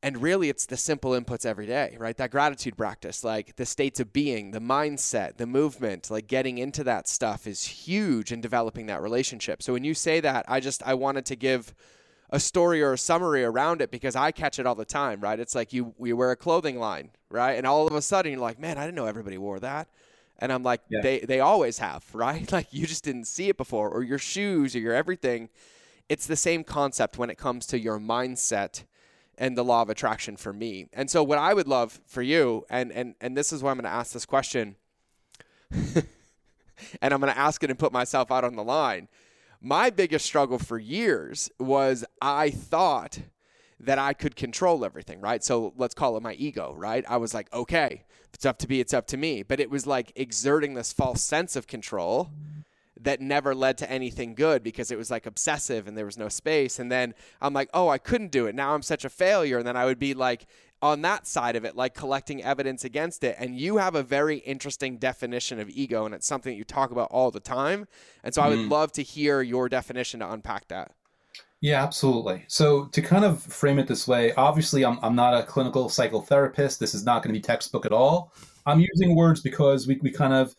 [0.01, 2.15] And really, it's the simple inputs every day, right?
[2.15, 6.85] That gratitude practice, like the states of being, the mindset, the movement, like getting into
[6.85, 9.62] that stuff is huge in developing that relationship.
[9.62, 11.73] So when you say that, I just, I wanted to give
[12.32, 15.39] a story or a summary around it because I catch it all the time, right?
[15.39, 17.54] It's like you we wear a clothing line, right?
[17.54, 19.88] And all of a sudden you're like, man, I didn't know everybody wore that.
[20.38, 21.02] And I'm like, Yeah.
[21.02, 22.50] they they always have, right?
[22.52, 25.50] Like you just didn't see it before, or your shoes or your everything.
[26.08, 28.84] It's the same concept when it comes to your mindset
[29.38, 30.88] and the law of attraction for me.
[30.94, 33.78] And so what I would love for you, and and and this is why I'm
[33.78, 34.76] gonna ask this question,
[35.72, 39.08] and I'm gonna ask it and put myself out on the line
[39.62, 43.19] my biggest struggle for years was I thought
[43.80, 45.43] that I could control everything, right?
[45.43, 47.06] So let's call it my ego, right?
[47.08, 49.43] I was like, okay, if it's up to me, it's up to me.
[49.43, 52.30] But it was like exerting this false sense of control
[53.02, 56.28] that never led to anything good because it was like obsessive and there was no
[56.28, 56.80] space.
[56.80, 58.56] And then I'm like, oh, I couldn't do it.
[58.56, 59.58] Now I'm such a failure.
[59.58, 60.45] And then I would be like,
[60.82, 63.36] on that side of it, like collecting evidence against it.
[63.39, 66.92] And you have a very interesting definition of ego, and it's something that you talk
[66.92, 67.88] about all the time.
[68.24, 68.70] And so I would mm.
[68.70, 70.94] love to hear your definition to unpack that.
[71.62, 72.46] Yeah, absolutely.
[72.48, 76.78] So to kind of frame it this way, obviously I'm, I'm not a clinical psychotherapist.
[76.78, 78.34] This is not going to be textbook at all.
[78.65, 80.56] I'm using words because we, we kind of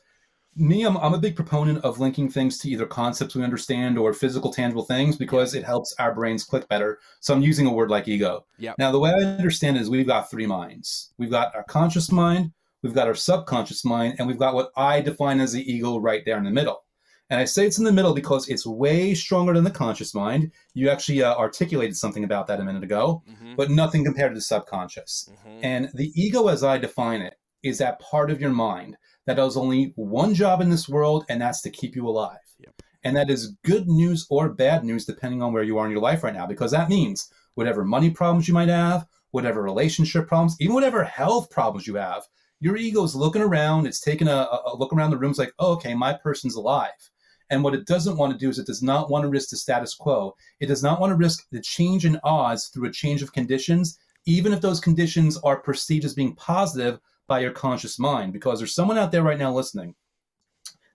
[0.60, 4.12] me, I'm, I'm a big proponent of linking things to either concepts we understand or
[4.12, 6.98] physical, tangible things because it helps our brains click better.
[7.20, 8.44] So I'm using a word like ego.
[8.58, 8.76] Yep.
[8.78, 11.12] Now, the way I understand it is we've got three minds.
[11.18, 15.00] We've got our conscious mind, we've got our subconscious mind, and we've got what I
[15.00, 16.84] define as the ego right there in the middle.
[17.30, 20.50] And I say it's in the middle because it's way stronger than the conscious mind.
[20.74, 23.54] You actually uh, articulated something about that a minute ago, mm-hmm.
[23.56, 25.30] but nothing compared to the subconscious.
[25.30, 25.60] Mm-hmm.
[25.62, 28.96] And the ego, as I define it, is that part of your mind
[29.30, 32.38] that does only one job in this world, and that's to keep you alive.
[32.58, 32.82] Yep.
[33.04, 36.00] And that is good news or bad news, depending on where you are in your
[36.00, 40.56] life right now, because that means whatever money problems you might have, whatever relationship problems,
[40.58, 42.24] even whatever health problems you have,
[42.58, 45.54] your ego is looking around, it's taking a, a look around the room, it's like,
[45.60, 46.90] oh, okay, my person's alive.
[47.50, 49.56] And what it doesn't want to do is it does not want to risk the
[49.56, 50.34] status quo.
[50.58, 53.96] It does not want to risk the change in odds through a change of conditions,
[54.26, 56.98] even if those conditions are perceived as being positive
[57.30, 59.94] by your conscious mind because there's someone out there right now listening.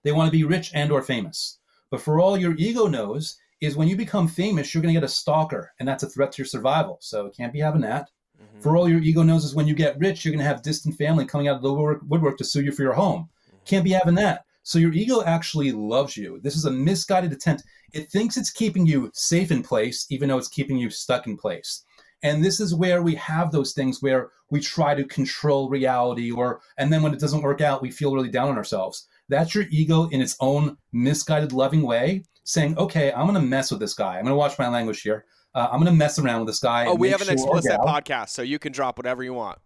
[0.02, 1.58] They want to be rich and or famous.
[1.90, 5.10] But for all your ego knows is when you become famous you're going to get
[5.10, 6.98] a stalker and that's a threat to your survival.
[7.00, 8.10] So it can't be having that.
[8.36, 8.60] Mm-hmm.
[8.60, 10.94] for all your ego knows is when you get rich you're going to have distant
[10.98, 13.22] family coming out of the woodwork to sue you for your home.
[13.22, 13.64] Mm-hmm.
[13.64, 14.44] can't be having that.
[14.62, 16.38] So your ego actually loves you.
[16.42, 17.62] This is a misguided attempt.
[17.94, 21.38] It thinks it's keeping you safe in place even though it's keeping you stuck in
[21.38, 21.82] place
[22.22, 26.60] and this is where we have those things where we try to control reality or
[26.78, 29.08] and then when it doesn't work out, we feel really down on ourselves.
[29.28, 33.70] That's your ego in its own misguided, loving way, saying, "Okay, I'm going to mess
[33.70, 34.18] with this guy.
[34.18, 35.24] I'm going to watch my language here.
[35.54, 37.80] Uh, I'm going to mess around with this guy." Oh, we have an sure explicit
[37.80, 39.58] podcast, so you can drop whatever you want.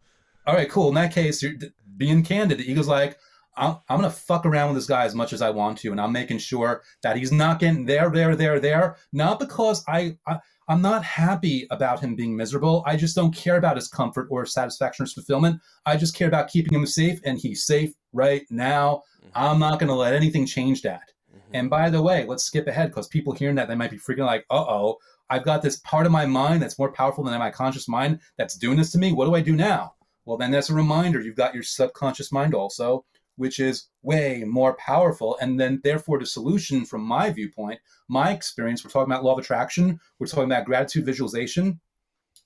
[0.46, 0.88] All right, cool.
[0.88, 1.52] In that case, you're
[1.96, 2.58] being candid.
[2.58, 3.18] The ego's like,
[3.56, 5.90] I'm, I'm going to fuck around with this guy as much as I want to,
[5.90, 8.96] and I'm making sure that he's not getting there, there, there, there.
[9.12, 10.38] Not because I, I
[10.70, 12.85] I'm not happy about him being miserable.
[12.87, 15.61] I just don't care about his comfort or satisfaction or fulfillment.
[15.85, 19.02] I just care about keeping him safe, and he's safe right now.
[19.18, 19.30] Mm-hmm.
[19.35, 21.11] I'm not going to let anything change that.
[21.28, 21.54] Mm-hmm.
[21.56, 24.26] And by the way, let's skip ahead because people hearing that they might be freaking
[24.26, 27.50] like, "Uh oh, I've got this part of my mind that's more powerful than my
[27.50, 29.12] conscious mind that's doing this to me.
[29.12, 31.20] What do I do now?" Well, then that's a reminder.
[31.20, 33.04] You've got your subconscious mind also,
[33.40, 35.38] which is way more powerful.
[35.40, 39.38] And then, therefore, the solution from my viewpoint, my experience, we're talking about law of
[39.38, 41.81] attraction, we're talking about gratitude visualization.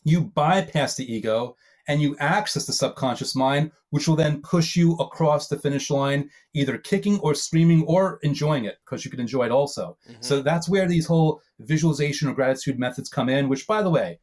[0.05, 1.57] You bypass the ego
[1.89, 6.31] and you access the subconscious mind, which will then push you across the finish line,
[6.55, 9.99] either kicking or screaming or enjoying it, because you can enjoy it also.
[10.09, 10.23] Mm-hmm.
[10.23, 14.21] So that's where these whole visualization or gratitude methods come in, which, by the way,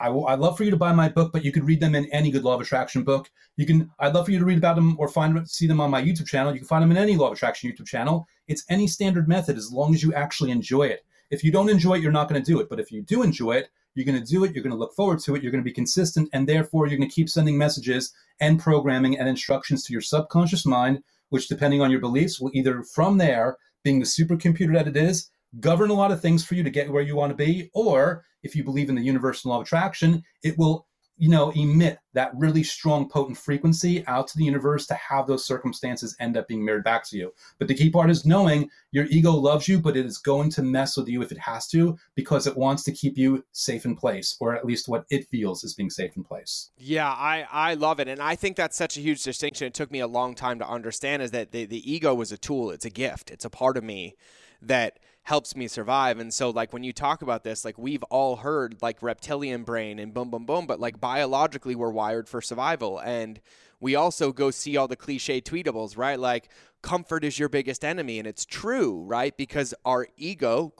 [0.00, 2.30] I love for you to buy my book, but you could read them in any
[2.30, 3.30] good law of attraction book.
[3.56, 3.90] You can.
[3.98, 6.26] I'd love for you to read about them or find see them on my YouTube
[6.26, 6.52] channel.
[6.52, 8.26] You can find them in any law of attraction YouTube channel.
[8.48, 11.04] It's any standard method as long as you actually enjoy it.
[11.30, 12.68] If you don't enjoy it, you're not going to do it.
[12.70, 14.54] But if you do enjoy it, you're going to do it.
[14.54, 15.42] You're going to look forward to it.
[15.42, 19.18] You're going to be consistent, and therefore you're going to keep sending messages and programming
[19.18, 23.58] and instructions to your subconscious mind, which, depending on your beliefs, will either from there,
[23.84, 26.90] being the supercomputer that it is, govern a lot of things for you to get
[26.90, 30.22] where you want to be, or if you believe in the universal law of attraction,
[30.42, 30.86] it will
[31.20, 35.44] you know emit that really strong potent frequency out to the universe to have those
[35.44, 37.30] circumstances end up being mirrored back to you.
[37.58, 40.62] But the key part is knowing your ego loves you but it is going to
[40.62, 43.94] mess with you if it has to because it wants to keep you safe in
[43.94, 46.70] place or at least what it feels is being safe in place.
[46.78, 49.66] Yeah i i love it and i think that's such a huge distinction.
[49.66, 52.38] It took me a long time to understand is that the, the ego is a
[52.38, 54.16] tool it's a gift it's a part of me
[54.62, 56.18] that helps me survive.
[56.18, 59.98] And so, like, when you talk about this, like, we've all heard like reptilian brain
[59.98, 62.98] and boom, boom, boom, but like biologically, we're wired for survival.
[62.98, 63.40] And
[63.80, 66.18] we also go see all the cliche tweetables, right?
[66.18, 66.48] Like,
[66.82, 68.18] comfort is your biggest enemy.
[68.18, 69.36] And it's true, right?
[69.36, 70.72] Because our ego,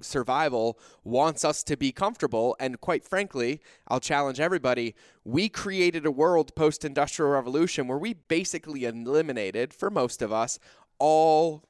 [0.00, 2.56] survival, wants us to be comfortable.
[2.60, 8.14] And quite frankly, I'll challenge everybody we created a world post industrial revolution where we
[8.14, 10.58] basically eliminated, for most of us,
[10.98, 11.64] all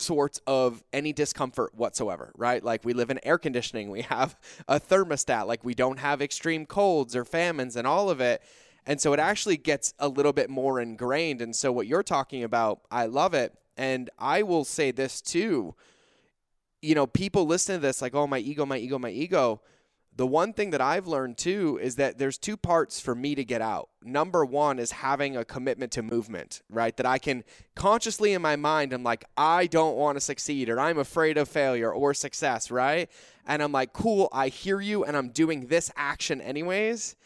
[0.00, 2.62] sorts of any discomfort whatsoever, right?
[2.64, 4.36] Like we live in air conditioning, we have
[4.66, 8.42] a thermostat, like we don't have extreme colds or famines and all of it.
[8.86, 11.42] And so it actually gets a little bit more ingrained.
[11.42, 13.54] And so what you're talking about, I love it.
[13.76, 15.74] And I will say this too.
[16.82, 19.60] You know, people listen to this like, oh, my ego, my ego, my ego.
[20.20, 23.42] The one thing that I've learned too is that there's two parts for me to
[23.42, 23.88] get out.
[24.02, 26.94] Number one is having a commitment to movement, right?
[26.98, 27.42] That I can
[27.74, 31.48] consciously in my mind, I'm like, I don't want to succeed or I'm afraid of
[31.48, 33.08] failure or success, right?
[33.46, 37.16] And I'm like, cool, I hear you and I'm doing this action anyways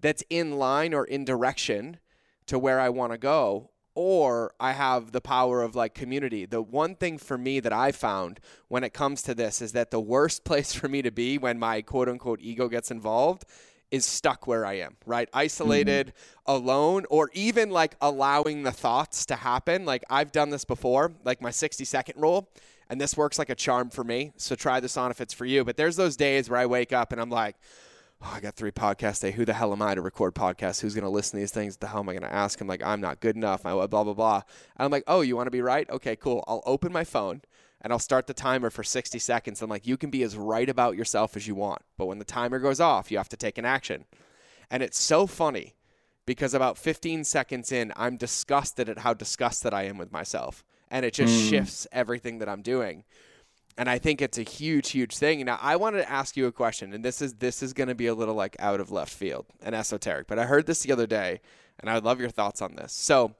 [0.00, 1.98] that's in line or in direction
[2.46, 6.46] to where I want to go or I have the power of like community.
[6.46, 9.90] The one thing for me that I found when it comes to this is that
[9.90, 13.44] the worst place for me to be when my quote unquote ego gets involved
[13.90, 15.28] is stuck where I am, right?
[15.32, 16.50] Isolated, mm-hmm.
[16.52, 19.84] alone, or even like allowing the thoughts to happen.
[19.84, 22.50] Like I've done this before, like my 60 second rule,
[22.88, 24.32] and this works like a charm for me.
[24.36, 25.64] So try this on if it's for you.
[25.64, 27.56] But there's those days where I wake up and I'm like,
[28.22, 29.32] oh, I got three podcasts today.
[29.32, 30.80] Who the hell am I to record podcasts?
[30.80, 31.76] Who's going to listen to these things?
[31.76, 32.60] The hell am I going to ask?
[32.60, 33.66] I'm like, I'm not good enough.
[33.66, 34.42] I blah blah blah.
[34.76, 35.88] And I'm like, oh, you want to be right?
[35.90, 36.44] Okay, cool.
[36.46, 37.42] I'll open my phone
[37.80, 39.60] and I'll start the timer for 60 seconds.
[39.60, 42.24] I'm like, you can be as right about yourself as you want, but when the
[42.24, 44.06] timer goes off, you have to take an action.
[44.70, 45.74] And it's so funny
[46.26, 51.04] because about 15 seconds in, I'm disgusted at how disgusted I am with myself, and
[51.04, 51.50] it just mm.
[51.50, 53.04] shifts everything that I'm doing
[53.76, 55.44] and I think it's a huge, huge thing.
[55.44, 57.94] Now, I wanted to ask you a question, and this is this is going to
[57.94, 60.92] be a little like out of left field and esoteric, but I heard this the
[60.92, 61.40] other day,
[61.80, 62.92] and I would love your thoughts on this.
[62.92, 63.34] So,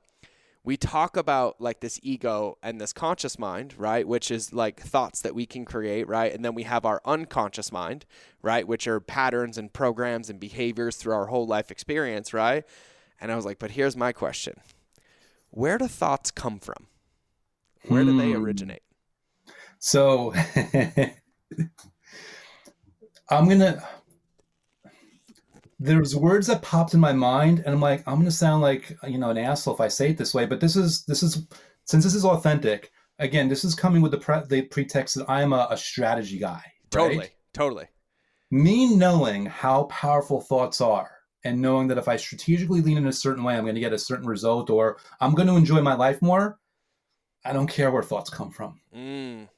[0.64, 5.20] we talk about like this ego and this conscious mind, right, which is like thoughts
[5.20, 8.07] that we can create, right, and then we have our unconscious mind,
[8.42, 12.64] right, which are patterns and programs and behaviors through our whole life experience, right.
[13.20, 14.55] And I was like, but here's my question:
[15.51, 16.88] Where do thoughts come from?
[17.87, 18.42] Where do they hmm.
[18.42, 18.83] originate?
[19.85, 20.33] So
[23.29, 23.87] I'm gonna.
[25.79, 29.18] There's words that popped in my mind, and I'm like, I'm gonna sound like you
[29.18, 31.47] know an asshole if I say it this way, but this is this is
[31.85, 32.92] since this is authentic.
[33.18, 36.62] Again, this is coming with the pre- the pretext that I'm a, a strategy guy.
[36.88, 37.31] Totally, right?
[37.53, 37.88] totally.
[38.51, 41.11] Me knowing how powerful thoughts are,
[41.44, 43.92] and knowing that if I strategically lean in a certain way, I'm going to get
[43.92, 46.59] a certain result, or I'm going to enjoy my life more.
[47.44, 48.81] I don't care where thoughts come from.
[48.97, 49.49] Mm.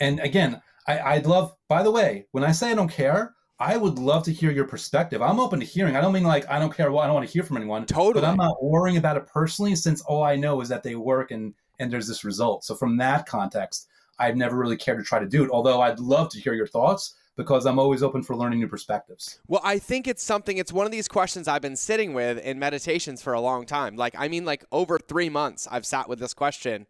[0.00, 3.76] And again, I, I'd love, by the way, when I say I don't care, I
[3.76, 5.20] would love to hear your perspective.
[5.20, 5.96] I'm open to hearing.
[5.96, 6.86] I don't mean like I don't care.
[6.86, 7.86] I don't want to hear from anyone.
[7.86, 8.22] Totally.
[8.22, 11.32] But I'm not worrying about it personally, since all I know is that they work
[11.32, 12.64] and and there's this result.
[12.64, 15.50] So from that context, I've never really cared to try to do it.
[15.50, 19.38] Although I'd love to hear your thoughts because I'm always open for learning new perspectives.
[19.46, 20.58] Well, I think it's something.
[20.58, 23.96] It's one of these questions I've been sitting with in meditations for a long time.
[23.96, 26.86] Like I mean, like over three months, I've sat with this question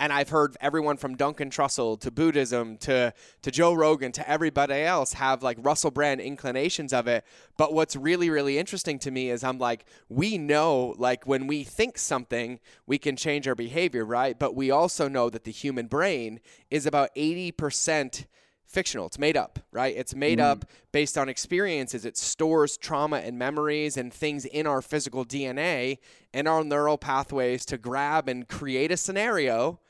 [0.00, 4.82] and I've heard everyone from Duncan Trussell to Buddhism to to Joe Rogan to everybody
[4.82, 7.24] else have like Russell Brand inclinations of it.
[7.58, 11.62] But what's really really interesting to me is I'm like we know like when we
[11.62, 14.36] think something we can change our behavior, right?
[14.38, 18.24] But we also know that the human brain is about 80%
[18.64, 19.06] fictional.
[19.06, 19.94] It's made up, right?
[19.94, 20.44] It's made mm.
[20.44, 22.04] up based on experiences.
[22.06, 25.98] It stores trauma and memories and things in our physical DNA
[26.32, 29.80] and our neural pathways to grab and create a scenario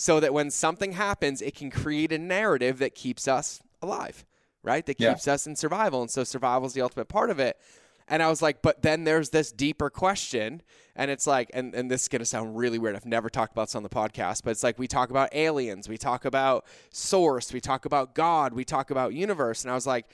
[0.00, 4.24] so that when something happens, it can create a narrative that keeps us alive,
[4.62, 4.86] right?
[4.86, 5.32] That keeps yeah.
[5.32, 6.02] us in survival.
[6.02, 7.58] And so survival is the ultimate part of it.
[8.06, 10.62] And I was like, but then there's this deeper question.
[10.94, 12.94] And it's like, and, and this is going to sound really weird.
[12.94, 15.88] I've never talked about this on the podcast, but it's like we talk about aliens,
[15.88, 19.64] we talk about source, we talk about God, we talk about universe.
[19.64, 20.06] And I was like,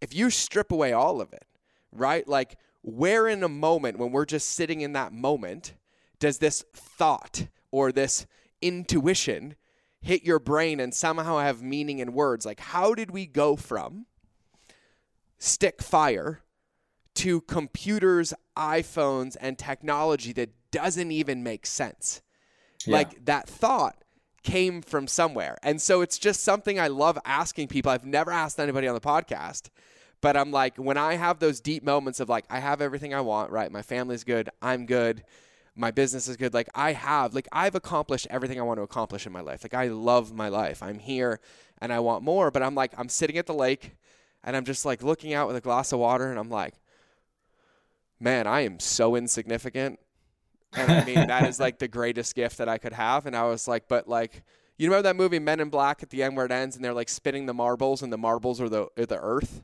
[0.00, 1.46] if you strip away all of it,
[1.90, 2.26] right?
[2.28, 5.74] Like, where in a moment, when we're just sitting in that moment,
[6.20, 8.24] does this thought or this
[8.62, 9.56] intuition
[10.00, 12.46] hit your brain and somehow have meaning in words.
[12.46, 14.06] Like, how did we go from
[15.38, 16.40] stick fire
[17.14, 22.22] to computers, iPhones, and technology that doesn't even make sense?
[22.86, 22.94] Yeah.
[22.94, 24.02] Like, that thought
[24.42, 25.56] came from somewhere.
[25.62, 27.92] And so it's just something I love asking people.
[27.92, 29.68] I've never asked anybody on the podcast.
[30.20, 33.20] But I'm like, when I have those deep moments of like, I have everything I
[33.20, 33.70] want, right?
[33.70, 35.24] My family's good, I'm good,
[35.74, 36.52] my business is good.
[36.54, 39.62] Like I have, like I've accomplished everything I want to accomplish in my life.
[39.62, 40.82] Like I love my life.
[40.82, 41.40] I'm here
[41.80, 43.96] and I want more, but I'm like, I'm sitting at the lake
[44.44, 46.74] and I'm just like looking out with a glass of water and I'm like,
[48.20, 49.98] man, I am so insignificant.
[50.74, 53.26] And I mean, that is like the greatest gift that I could have.
[53.26, 54.42] And I was like, but like,
[54.78, 56.94] you remember that movie Men in Black at the end where it ends and they're
[56.94, 59.62] like spinning the marbles and the marbles are the, are the earth?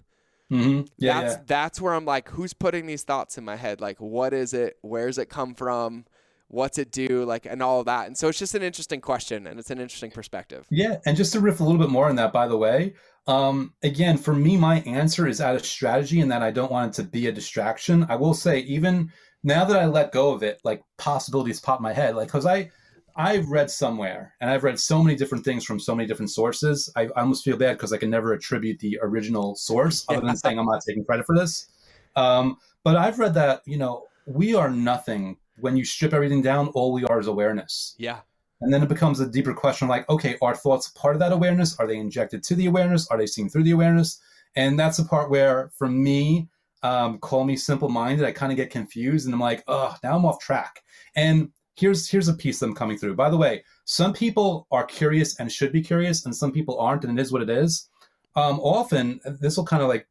[0.53, 0.83] Mm-hmm.
[0.97, 1.43] Yeah, that's yeah.
[1.47, 3.81] that's where I'm like, who's putting these thoughts in my head?
[3.81, 4.79] Like, what is it?
[4.83, 6.07] Where's it come from?
[6.49, 7.25] What's it do?
[7.25, 8.07] Like, and all of that.
[8.07, 10.67] And so it's just an interesting question, and it's an interesting perspective.
[10.71, 12.95] Yeah, and just to riff a little bit more on that, by the way,
[13.27, 16.99] um, again, for me, my answer is out of strategy, and that I don't want
[16.99, 18.07] it to be a distraction.
[18.09, 19.13] I will say, even
[19.45, 22.47] now that I let go of it, like possibilities pop in my head, like because
[22.47, 22.71] I
[23.19, 26.91] I've read somewhere, and I've read so many different things from so many different sources.
[26.95, 30.37] I, I almost feel bad because I can never attribute the original source, other than
[30.37, 31.67] saying I'm not taking credit for this.
[32.15, 36.69] Um, but I've read that you know we are nothing when you strip everything down.
[36.69, 37.97] All we are is awareness.
[37.99, 38.21] Yeah.
[38.61, 41.79] And then it becomes a deeper question like, okay, are thoughts part of that awareness?
[41.79, 43.07] Are they injected to the awareness?
[43.09, 44.21] Are they seen through the awareness?
[44.57, 46.49] And that's the part where, for me,
[46.83, 50.17] um, call me simple minded, I kind of get confused and I'm like, oh, now
[50.17, 50.83] I'm off track.
[51.17, 53.15] And here's here's a piece I'm coming through.
[53.15, 57.05] By the way, some people are curious and should be curious, and some people aren't,
[57.05, 57.89] and it is what it is.
[58.37, 60.07] Um, often, this will kind of like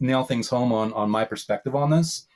[0.00, 2.26] nail things home on on my perspective on this.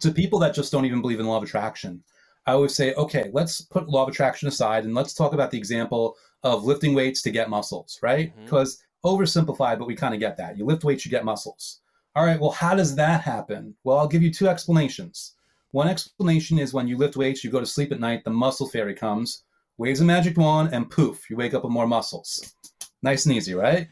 [0.00, 2.02] To people that just don't even believe in law of attraction,
[2.46, 5.58] I always say, okay, let's put law of attraction aside and let's talk about the
[5.58, 8.32] example of lifting weights to get muscles, right?
[8.44, 9.08] Because mm-hmm.
[9.08, 10.58] oversimplified, but we kind of get that.
[10.58, 11.80] You lift weights, you get muscles.
[12.16, 13.74] All right, well, how does that happen?
[13.84, 15.33] Well, I'll give you two explanations.
[15.74, 18.68] One explanation is when you lift weights, you go to sleep at night, the muscle
[18.68, 19.42] fairy comes,
[19.76, 22.54] waves a magic wand, and poof, you wake up with more muscles.
[23.02, 23.88] Nice and easy, right?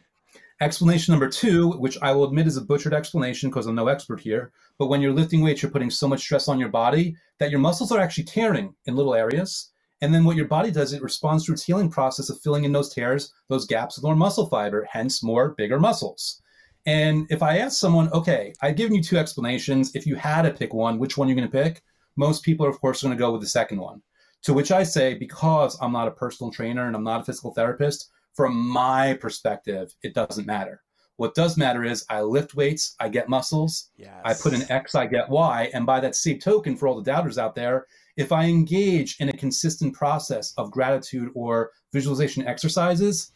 [0.60, 4.20] Explanation number two, which I will admit is a butchered explanation because I'm no expert
[4.20, 7.50] here, but when you're lifting weights, you're putting so much stress on your body that
[7.50, 9.72] your muscles are actually tearing in little areas.
[10.00, 12.70] And then what your body does, it responds through its healing process of filling in
[12.70, 16.41] those tears, those gaps with more muscle fiber, hence more bigger muscles.
[16.86, 19.94] And if I ask someone, okay, I've given you two explanations.
[19.94, 21.82] If you had to pick one, which one are you going to pick?
[22.16, 24.02] Most people are, of course, going to go with the second one.
[24.42, 27.54] To which I say, because I'm not a personal trainer and I'm not a physical
[27.54, 30.82] therapist, from my perspective, it doesn't matter.
[31.16, 33.90] What does matter is I lift weights, I get muscles.
[33.96, 34.20] Yes.
[34.24, 35.70] I put an X, I get Y.
[35.72, 39.28] And by that same token, for all the doubters out there, if I engage in
[39.28, 43.30] a consistent process of gratitude or visualization exercises,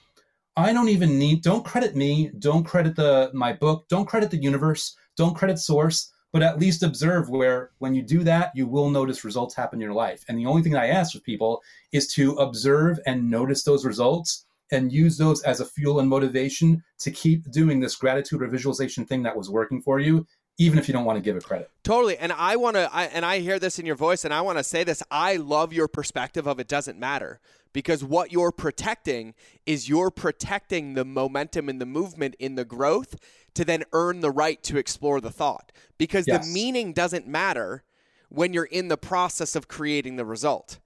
[0.56, 4.38] I don't even need, don't credit me, don't credit the my book, don't credit the
[4.38, 8.88] universe, don't credit source, but at least observe where when you do that, you will
[8.88, 10.24] notice results happen in your life.
[10.28, 14.46] And the only thing I ask of people is to observe and notice those results
[14.72, 19.04] and use those as a fuel and motivation to keep doing this gratitude or visualization
[19.04, 20.26] thing that was working for you
[20.58, 21.70] even if you don't want to give it credit.
[21.84, 22.16] Totally.
[22.16, 24.64] And I want to, and I hear this in your voice, and I want to
[24.64, 25.02] say this.
[25.10, 27.40] I love your perspective of it doesn't matter
[27.76, 29.34] because what you're protecting
[29.66, 33.16] is you're protecting the momentum and the movement in the growth
[33.52, 36.46] to then earn the right to explore the thought because yes.
[36.46, 37.84] the meaning doesn't matter
[38.30, 40.78] when you're in the process of creating the result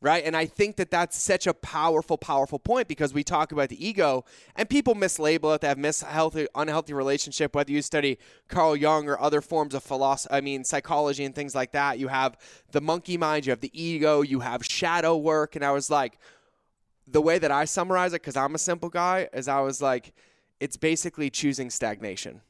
[0.00, 0.24] right?
[0.24, 3.86] And I think that that's such a powerful, powerful point because we talk about the
[3.86, 4.24] ego
[4.54, 5.60] and people mislabel it.
[5.60, 7.54] They have mishealthy, unhealthy relationship.
[7.54, 8.18] Whether you study
[8.48, 11.98] Carl Jung or other forms of philosophy, I mean psychology and things like that.
[11.98, 12.36] You have
[12.70, 16.18] the monkey mind, you have the ego, you have shadow work, and I was like,
[17.10, 20.12] the way that I summarize it, because I'm a simple guy, is I was like,
[20.60, 22.42] it's basically choosing stagnation.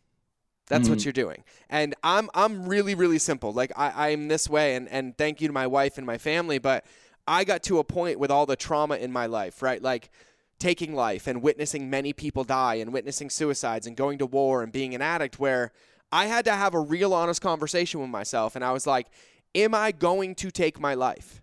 [0.69, 1.45] That's mm what you're doing.
[1.71, 3.53] And I'm I'm really, really simple.
[3.53, 6.59] Like I, I'm this way and, and thank you to my wife and my family,
[6.59, 6.85] but
[7.27, 9.83] I got to a point with all the trauma in my life, right?
[9.83, 10.11] Like
[10.59, 14.73] taking life and witnessing many people die and witnessing suicides and going to war and
[14.73, 15.73] being an addict where
[16.11, 19.07] I had to have a real honest conversation with myself and I was like,
[19.55, 21.43] am I going to take my life?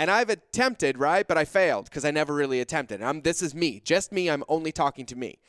[0.00, 1.28] And I've attempted, right?
[1.28, 3.02] But I failed because I never really attempted.
[3.02, 4.30] I'm, this is me, just me.
[4.30, 5.40] I'm only talking to me.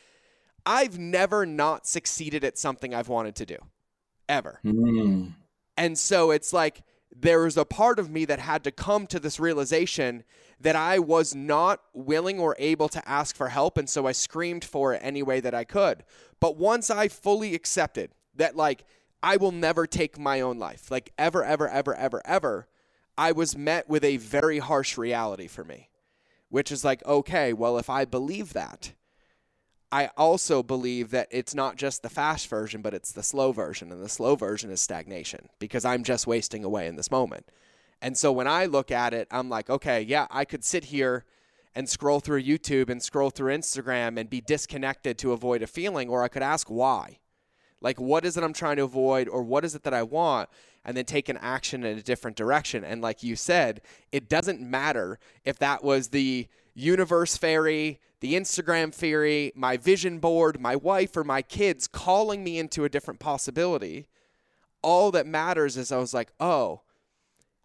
[0.66, 3.56] I've never not succeeded at something I've wanted to do,
[4.28, 4.60] ever.
[4.66, 5.36] Mm.
[5.78, 6.82] And so it's like,
[7.16, 10.26] there was a part of me that had to come to this realization
[10.60, 13.78] that I was not willing or able to ask for help.
[13.78, 16.04] And so I screamed for it any way that I could.
[16.42, 18.84] But once I fully accepted that, like,
[19.24, 22.68] I will never take my own life, like, ever, ever, ever, ever, ever,
[23.18, 25.90] I was met with a very harsh reality for me,
[26.50, 28.94] which is like, okay, well, if I believe that,
[29.92, 33.92] I also believe that it's not just the fast version, but it's the slow version.
[33.92, 37.46] And the slow version is stagnation because I'm just wasting away in this moment.
[38.02, 41.26] And so when I look at it, I'm like, okay, yeah, I could sit here
[41.76, 46.10] and scroll through YouTube and scroll through Instagram and be disconnected to avoid a feeling,
[46.10, 47.20] or I could ask why.
[47.82, 50.50] Like, what is it I'm trying to avoid, or what is it that I want?
[50.84, 52.84] And then take an action in a different direction.
[52.84, 58.94] And like you said, it doesn't matter if that was the universe fairy the Instagram
[58.94, 64.08] fairy, my vision board, my wife, or my kids calling me into a different possibility.
[64.84, 66.82] All that matters is I was like, oh,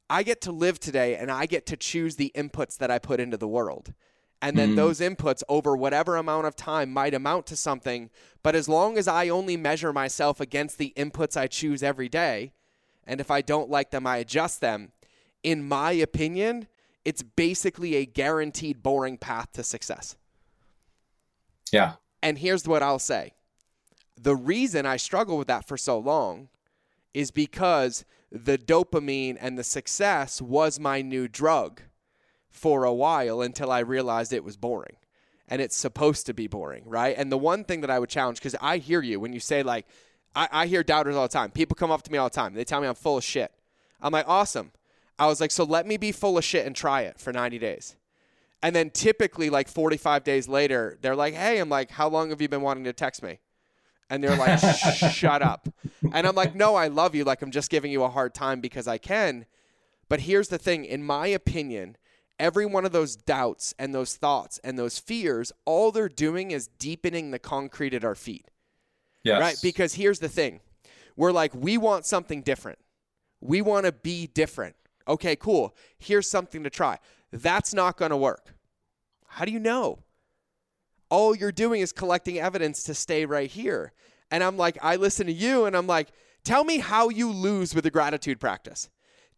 [0.08, 3.20] I get to live today and I get to choose the inputs that I put
[3.20, 3.92] into the world.
[4.40, 4.76] And then mm.
[4.76, 8.10] those inputs over whatever amount of time might amount to something.
[8.42, 12.52] But as long as I only measure myself against the inputs I choose every day,
[13.06, 14.92] and if I don't like them, I adjust them,
[15.42, 16.66] in my opinion,
[17.04, 20.16] it's basically a guaranteed boring path to success.
[21.72, 21.94] Yeah.
[22.22, 23.32] And here's what I'll say
[24.16, 26.48] the reason I struggled with that for so long
[27.12, 31.82] is because the dopamine and the success was my new drug
[32.50, 34.96] for a while until I realized it was boring.
[35.48, 37.14] And it's supposed to be boring, right?
[37.16, 39.62] And the one thing that I would challenge, because I hear you when you say,
[39.62, 39.86] like,
[40.36, 41.50] I, I hear doubters all the time.
[41.50, 42.54] People come up to me all the time.
[42.54, 43.50] They tell me I'm full of shit.
[44.00, 44.70] I'm like, awesome.
[45.18, 47.58] I was like, so let me be full of shit and try it for 90
[47.58, 47.96] days.
[48.62, 52.42] And then typically, like 45 days later, they're like, hey, I'm like, how long have
[52.42, 53.38] you been wanting to text me?
[54.10, 54.58] And they're like,
[55.12, 55.68] shut up.
[56.12, 57.24] And I'm like, no, I love you.
[57.24, 59.46] Like, I'm just giving you a hard time because I can.
[60.08, 61.96] But here's the thing in my opinion,
[62.38, 66.68] every one of those doubts and those thoughts and those fears, all they're doing is
[66.78, 68.50] deepening the concrete at our feet.
[69.26, 69.40] Yes.
[69.40, 69.56] Right?
[69.62, 70.60] Because here's the thing
[71.16, 72.78] we're like, we want something different.
[73.40, 74.76] We want to be different.
[75.08, 75.74] Okay, cool.
[75.98, 76.98] Here's something to try.
[77.32, 78.54] That's not going to work.
[79.26, 80.00] How do you know?
[81.08, 83.92] All you're doing is collecting evidence to stay right here.
[84.30, 86.08] And I'm like, I listen to you and I'm like,
[86.44, 88.88] tell me how you lose with the gratitude practice.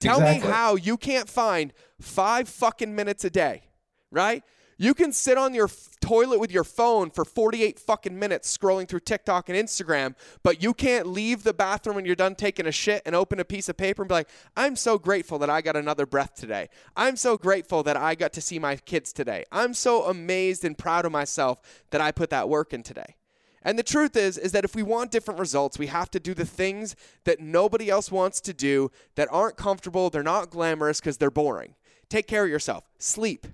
[0.00, 0.48] Tell Exactly.
[0.48, 3.62] me how you can't find five fucking minutes a day,
[4.10, 4.42] right?
[4.80, 8.86] You can sit on your f- toilet with your phone for 48 fucking minutes scrolling
[8.86, 10.14] through TikTok and Instagram,
[10.44, 13.44] but you can't leave the bathroom when you're done taking a shit and open a
[13.44, 16.68] piece of paper and be like, I'm so grateful that I got another breath today.
[16.96, 19.44] I'm so grateful that I got to see my kids today.
[19.50, 21.60] I'm so amazed and proud of myself
[21.90, 23.16] that I put that work in today.
[23.62, 26.34] And the truth is is that if we want different results, we have to do
[26.34, 31.16] the things that nobody else wants to do that aren't comfortable, they're not glamorous because
[31.16, 31.74] they're boring.
[32.08, 32.84] Take care of yourself.
[32.98, 33.48] Sleep,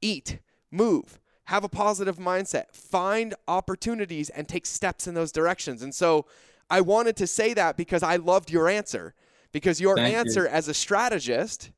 [0.00, 0.38] eat,
[0.70, 5.82] move, have a positive mindset, find opportunities and take steps in those directions.
[5.82, 6.26] And so
[6.68, 9.14] I wanted to say that because I loved your answer.
[9.52, 10.18] Because your Thank you.
[10.18, 11.72] answer as a strategist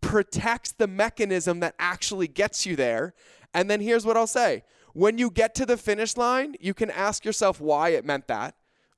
[0.00, 3.14] protects the mechanism that actually gets you there.
[3.52, 6.90] And then here's what I'll say when you get to the finish line, you can
[6.90, 8.54] ask yourself why it meant that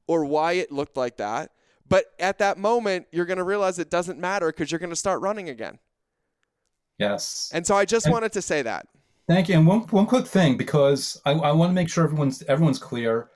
[0.07, 1.53] or why it looked like that.
[1.89, 4.97] But at that moment, you're going to realize it doesn't matter because you're going to
[4.97, 5.79] start running again.
[7.01, 7.51] Yes.
[7.53, 8.87] And so I just And- wanted to say that.
[9.27, 9.57] Thank you.
[9.57, 13.31] And one one quick thing, because I, I want to make sure everyone's everyone's clear.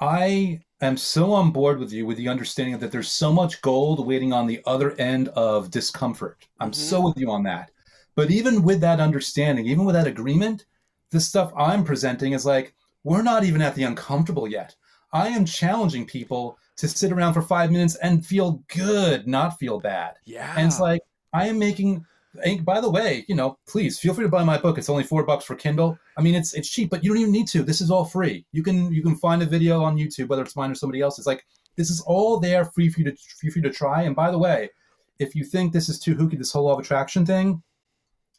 [0.00, 4.06] I am so on board with you with the understanding that there's so much gold
[4.06, 6.46] waiting on the other end of discomfort.
[6.60, 6.74] I'm Mhm.
[6.74, 7.70] so with you on that.
[8.16, 10.64] But even with that understanding, even with that agreement,
[11.10, 14.74] the stuff I'm presenting is like, we're not even at the uncomfortable yet.
[15.12, 19.78] I am challenging people to sit around for five minutes and feel good, not feel
[19.78, 20.14] bad.
[20.24, 20.52] Yeah.
[20.56, 21.02] And it's like
[21.34, 22.04] I am making.
[22.42, 24.78] And by the way, you know, please feel free to buy my book.
[24.78, 25.98] It's only four bucks for Kindle.
[26.18, 27.62] I mean, it's it's cheap, but you don't even need to.
[27.62, 28.44] This is all free.
[28.52, 31.26] You can you can find a video on YouTube, whether it's mine or somebody else's.
[31.26, 31.44] Like
[31.76, 34.02] this is all there, free for you to free for you to try.
[34.02, 34.70] And by the way,
[35.18, 37.62] if you think this is too hooky, this whole law of attraction thing,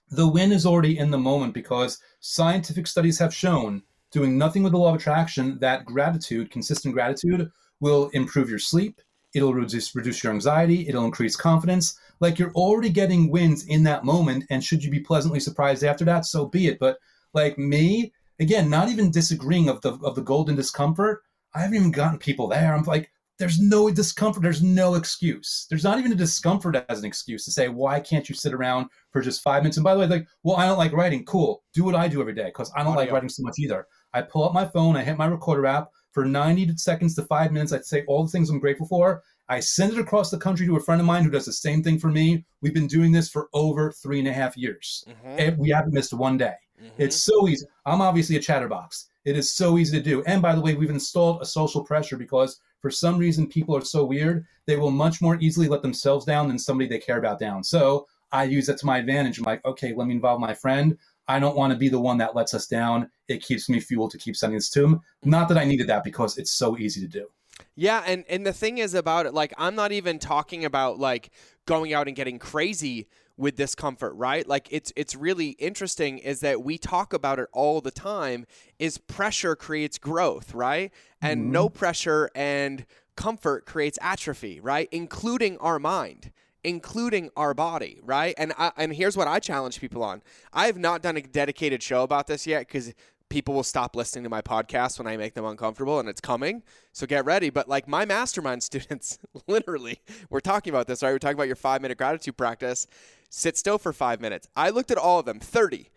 [0.09, 3.81] the win is already in the moment because scientific studies have shown
[4.11, 9.01] doing nothing with the law of attraction that gratitude, consistent gratitude, will improve your sleep.
[9.35, 10.87] It'll reduce reduce your anxiety.
[10.87, 11.99] It'll increase confidence.
[12.21, 16.05] Like you're already getting wins in that moment, and should you be pleasantly surprised after
[16.05, 16.79] that, so be it.
[16.79, 16.97] But
[17.33, 21.21] like me, again, not even disagreeing of the of the golden discomfort.
[21.53, 22.73] I haven't even gotten people there.
[22.73, 24.41] I'm like, there's no discomfort.
[24.41, 25.67] There's no excuse.
[25.69, 28.87] There's not even a discomfort as an excuse to say, why can't you sit around
[29.11, 29.77] for just five minutes?
[29.77, 31.25] And by the way, like, well, I don't like writing.
[31.25, 31.61] Cool.
[31.73, 33.87] Do what I do every day because I don't like writing so much either.
[34.13, 37.51] I pull up my phone, I hit my recorder app for 90 seconds to five
[37.51, 37.73] minutes.
[37.73, 39.21] I'd say all the things I'm grateful for.
[39.49, 41.83] I send it across the country to a friend of mine who does the same
[41.83, 42.45] thing for me.
[42.61, 45.03] We've been doing this for over three and a half years.
[45.07, 46.55] Mhm, And we haven't missed one day.
[46.81, 46.89] mhm.
[46.97, 47.65] It's so easy.
[47.85, 49.09] I'm obviously a chatterbox.
[49.25, 50.23] It is so easy to do.
[50.23, 53.81] And by the way, we've installed a social pressure because for some reason people are
[53.81, 57.39] so weird, they will much more easily let themselves down than somebody they care about
[57.39, 57.61] down.
[57.61, 59.37] So I use that to my advantage.
[59.37, 60.97] I'm like, okay, let me involve my friend.
[61.27, 63.09] I don't want to be the one that lets us down.
[63.27, 65.01] It keeps me fuel to keep sending this to him.
[65.23, 67.27] Not that I needed that because it's so easy to do.
[67.75, 71.31] Yeah, and and the thing is about it, like I'm not even talking about like
[71.65, 73.07] going out and getting crazy
[73.37, 74.47] with discomfort, right?
[74.47, 78.45] Like it's it's really interesting is that we talk about it all the time.
[78.77, 80.91] Is pressure creates growth, right?
[81.21, 81.51] And Mhm.
[81.51, 84.89] no pressure and comfort creates atrophy, right?
[84.91, 86.31] Including our mind
[86.65, 88.33] including our body, right?
[88.37, 90.23] And I, and here's what I challenge people on.
[90.51, 92.93] I have not done a dedicated show about this yet because
[93.29, 96.63] people will stop listening to my podcast when I make them uncomfortable, and it's coming.
[96.91, 97.49] So get ready.
[97.51, 101.11] But like my mastermind students, literally, we're talking about this, right?
[101.11, 102.87] We're talking about your five minute gratitude practice.
[103.29, 104.47] Sit still for five minutes.
[104.55, 105.89] I looked at all of them, 30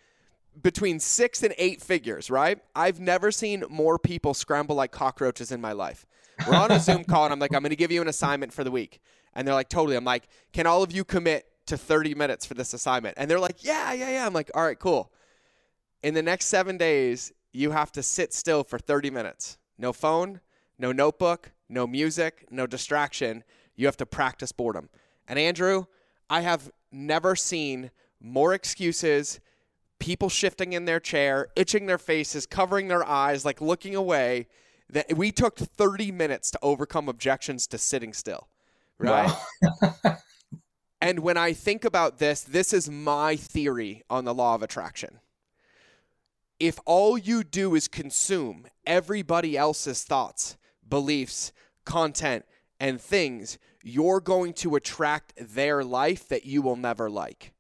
[0.63, 2.59] between six and eight figures, right?
[2.75, 6.05] I've never seen more people scramble like cockroaches in my life.
[6.47, 8.53] We're on a Zoom call, and I'm like, I'm going to give you an assignment
[8.53, 9.01] for the week.
[9.39, 9.97] And they're like, totally.
[9.97, 13.15] I'm like, can all of you commit to 30 minutes for this assignment?
[13.17, 14.27] And they're like, yeah, yeah, yeah.
[14.27, 15.13] I'm like, all right, cool.
[16.03, 19.57] In the next seven days, you have to sit still for 30 minutes.
[19.79, 20.41] No phone,
[20.77, 23.45] no notebook, no music, no distraction.
[23.77, 24.89] You have to practice boredom.
[25.29, 25.85] And Andrew,
[26.29, 29.39] I have never seen more excuses,
[30.01, 34.49] people shifting in their chair, itching their faces, covering their eyes, like looking away.
[34.91, 38.49] That we took 30 minutes to overcome objections to sitting still,
[38.99, 39.35] right?
[39.63, 40.17] Wow.
[41.01, 45.21] and when I think about this, this is my theory on the law of attraction.
[46.59, 50.57] If all you do is consume everybody else's thoughts,
[50.89, 51.53] beliefs,
[51.85, 52.45] content,
[52.81, 57.53] and things, you're going to attract their life that you will never like.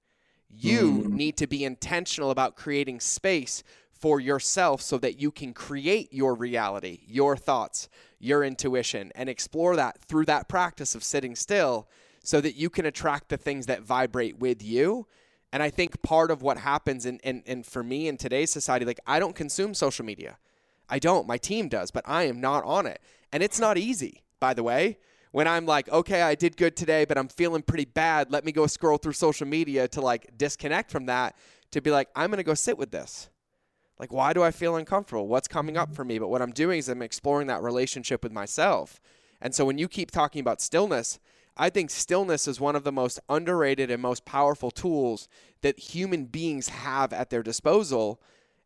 [0.48, 1.10] You mm.
[1.10, 3.62] need to be intentional about creating space
[3.98, 7.88] for yourself so that you can create your reality, your thoughts,
[8.18, 11.88] your intuition, and explore that through that practice of sitting still
[12.22, 15.06] so that you can attract the things that vibrate with you.
[15.52, 18.50] And I think part of what happens, and in, in, in, for me in today's
[18.50, 20.36] society, like I don't consume social media.
[20.88, 21.26] I don't.
[21.26, 23.00] My team does, but I am not on it.
[23.32, 24.98] And it's not easy, by the way
[25.32, 28.30] when I'm like, okay, I did good today, but I'm feeling pretty bad.
[28.30, 31.36] Let me go scroll through social media to like disconnect from that
[31.72, 33.28] to be like, I'm going to go sit with this.
[33.98, 35.26] Like, why do I feel uncomfortable?
[35.26, 36.18] What's coming up for me?
[36.18, 39.00] But what I'm doing is I'm exploring that relationship with myself.
[39.40, 41.18] And so when you keep talking about stillness,
[41.56, 45.28] I think stillness is one of the most underrated and most powerful tools
[45.62, 48.20] that human beings have at their disposal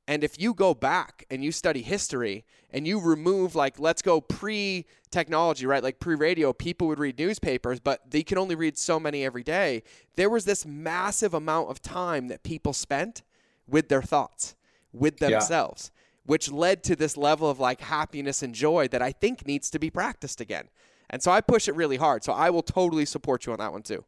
[0.09, 4.20] and if you go back and you study history and you remove, like, let's go
[4.20, 5.83] pre technology, right?
[5.83, 9.45] Like pre radio, people would read newspapers, but they can only read so many every
[9.45, 9.83] day.
[10.16, 13.22] There was this massive amount of time that people spent
[13.68, 14.57] with their thoughts,
[14.93, 16.01] with themselves, yeah.
[16.26, 19.78] which led to this level of like happiness and joy that I think needs to
[19.78, 20.68] be practiced again.
[21.11, 22.24] And so I push it really hard.
[22.24, 24.05] So I will totally support you on that one too.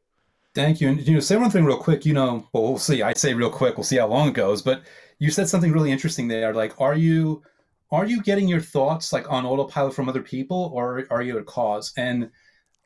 [0.55, 0.89] Thank you.
[0.89, 2.07] And you know, say one thing real quick.
[2.07, 3.03] You know, well, we'll see.
[3.03, 3.77] I say real quick.
[3.77, 4.63] We'll see how long it goes.
[4.63, 4.83] But
[5.19, 6.55] you said something really interesting there.
[6.55, 7.43] Like, are you
[7.91, 11.45] are you getting your thoughts like on autopilot from other people, or are you a
[11.45, 11.93] cause?
[11.97, 12.31] And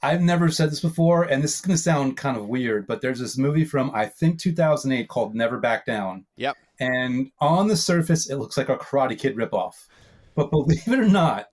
[0.02, 3.00] I've never said this before, and this is going to sound kind of weird, but
[3.00, 6.24] there's this movie from I think 2008 called Never Back Down.
[6.36, 6.56] Yep.
[6.80, 9.74] And on the surface, it looks like a Karate Kid ripoff,
[10.34, 11.46] but believe it or not,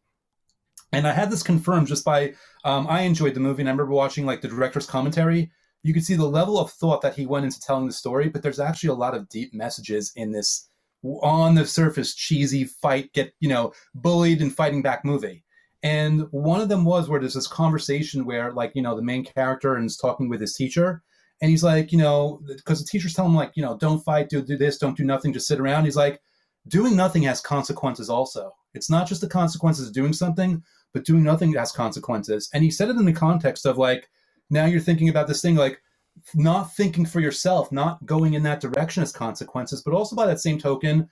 [0.96, 3.94] and I had this confirmed just by um, I enjoyed the movie, and I remember
[3.94, 5.52] watching like the director's commentary.
[5.84, 8.42] You could see the level of thought that he went into telling the story, but
[8.42, 10.70] there's actually a lot of deep messages in this
[11.22, 15.44] on the surface cheesy fight, get you know bullied and fighting back movie.
[15.84, 19.26] And one of them was where there's this conversation where like you know the main
[19.26, 21.04] character is talking with his teacher,
[21.42, 24.30] and he's like you know because the teacher's tell him like you know don't fight,
[24.30, 25.86] do do this, don't do nothing, just sit around.
[25.86, 26.22] He's like
[26.68, 28.54] doing nothing has consequences also.
[28.74, 30.64] It's not just the consequences of doing something,
[30.94, 32.50] but doing nothing has consequences.
[32.54, 34.10] And he said it in the context of like
[34.50, 35.82] now you're thinking about this thing like
[36.34, 40.40] not thinking for yourself, not going in that direction as consequences, but also by that
[40.40, 41.10] same token,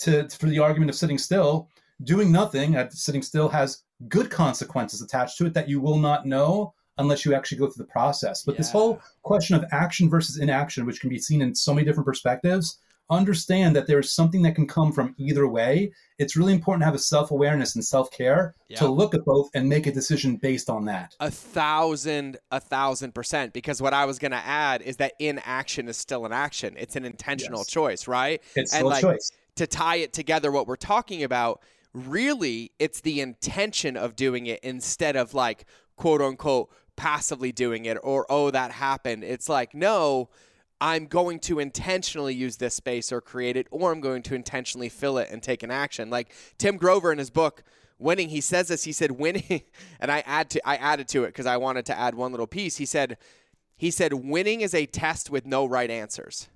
[0.00, 1.68] to for the argument of sitting still,
[2.04, 6.26] doing nothing at sitting still has good consequences attached to it that you will not
[6.26, 8.42] know unless you actually go through the process.
[8.42, 8.58] But yeah.
[8.58, 12.06] this whole question of action versus inaction, which can be seen in so many different
[12.06, 12.78] perspectives,
[13.10, 15.92] understand that there is something that can come from either way.
[16.18, 18.78] It's really important to have a self awareness and self care yeah.
[18.78, 21.14] to look at both and make a decision based on that.
[21.20, 23.52] A thousand, a thousand percent.
[23.52, 26.74] Because what I was going to add is that inaction is still an action.
[26.78, 27.68] It's an intentional yes.
[27.68, 28.42] choice, right?
[28.56, 29.30] It's and like, a choice.
[29.56, 31.60] To tie it together, what we're talking about,
[31.92, 35.66] really, it's the intention of doing it instead of like
[35.96, 36.70] quote unquote
[37.02, 39.24] passively doing it or oh that happened.
[39.24, 40.30] It's like no
[40.80, 44.88] I'm going to intentionally use this space or create it, or I'm going to intentionally
[44.88, 46.10] fill it and take an action.
[46.10, 47.62] Like Tim Grover in his book,
[48.02, 48.82] Winning, he says this.
[48.82, 49.62] He said, winning,
[50.00, 52.48] and I add to I added to it because I wanted to add one little
[52.48, 52.76] piece.
[52.76, 53.16] He said,
[53.76, 56.48] he said, winning is a test with no right answers.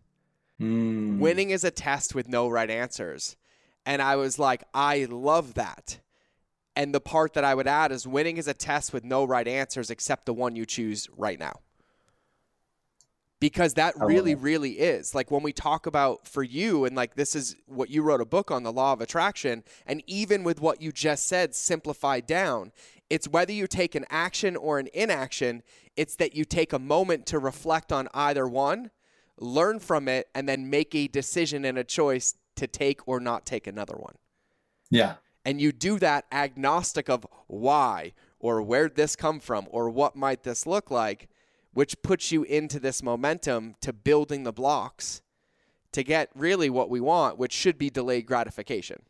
[0.61, 1.19] Mm.
[1.19, 3.37] Winning is a test with no right answers.
[3.85, 5.99] And I was like, I love that.
[6.77, 9.49] And the part that I would add is winning is a test with no right
[9.49, 11.61] answers except the one you choose right now.
[13.41, 15.15] Because that really really is.
[15.15, 18.27] Like when we talk about for you and like this is what you wrote a
[18.27, 22.73] book on the law of attraction and even with what you just said simplified down
[23.09, 25.63] it's whether you take an action or an inaction
[25.97, 28.91] it's that you take a moment to reflect on either one
[29.39, 33.45] learn from it and then make a decision and a choice to take or not
[33.45, 34.15] take another one.
[34.91, 35.17] Yeah
[35.47, 40.43] and you do that agnostic of why or where'd this come from or what might
[40.43, 41.29] this look like
[41.73, 45.21] which puts you into this momentum to building the blocks
[45.93, 49.03] to get really what we want, which should be delayed gratification.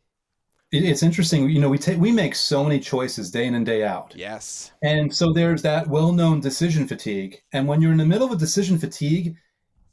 [0.73, 3.85] It's interesting, you know, we take we make so many choices day in and day
[3.85, 4.13] out.
[4.17, 4.73] Yes.
[4.83, 7.41] And so there's that well-known decision fatigue.
[7.53, 9.37] And when you're in the middle of a decision fatigue,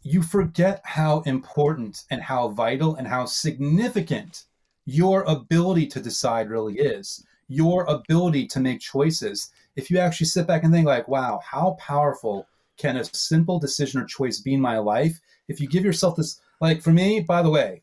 [0.02, 4.46] you forget how important and how vital and how significant
[4.86, 7.24] your ability to decide really is.
[7.48, 9.50] Your ability to make choices.
[9.76, 14.00] If you actually sit back and think like, wow, how powerful can a simple decision
[14.00, 15.20] or choice be in my life?
[15.48, 17.82] If you give yourself this, like for me, by the way,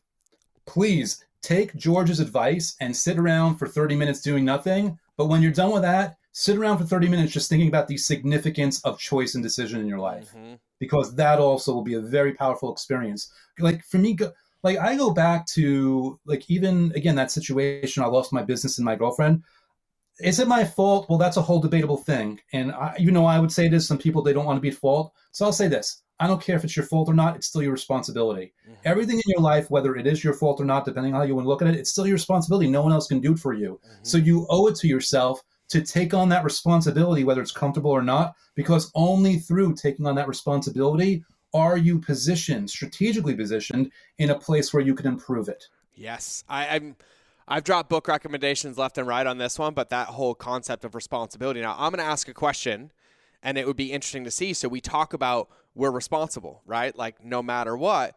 [0.66, 4.98] please take George's advice and sit around for 30 minutes doing nothing.
[5.16, 7.96] But when you're done with that, sit around for 30 minutes just thinking about the
[7.96, 10.54] significance of choice and decision in your life mm-hmm.
[10.80, 14.16] because that also will be a very powerful experience like for me
[14.62, 18.84] like i go back to like even again that situation i lost my business and
[18.84, 19.42] my girlfriend.
[20.20, 21.08] Is it my fault?
[21.08, 22.38] Well that's a whole debatable thing.
[22.52, 24.68] And I, you know i would say this some people they don't want to be
[24.68, 25.12] at fault.
[25.32, 27.62] So i'll say this i don't care if it's your fault or not it's still
[27.62, 28.52] your responsibility.
[28.64, 28.74] Mm-hmm.
[28.84, 31.34] everything in your life whether it is your fault or not depending on how you
[31.34, 32.68] want to look at it it's still your responsibility.
[32.68, 33.80] No one else can do it for you.
[33.84, 34.04] Mm-hmm.
[34.04, 35.42] so you owe it to yourself
[35.72, 40.14] to take on that responsibility, whether it's comfortable or not, because only through taking on
[40.16, 41.24] that responsibility
[41.54, 45.64] are you positioned, strategically positioned, in a place where you can improve it.
[45.94, 46.96] Yes, I, I'm.
[47.48, 50.94] I've dropped book recommendations left and right on this one, but that whole concept of
[50.94, 51.60] responsibility.
[51.60, 52.92] Now, I'm going to ask a question,
[53.42, 54.52] and it would be interesting to see.
[54.52, 56.96] So, we talk about we're responsible, right?
[56.96, 58.16] Like, no matter what.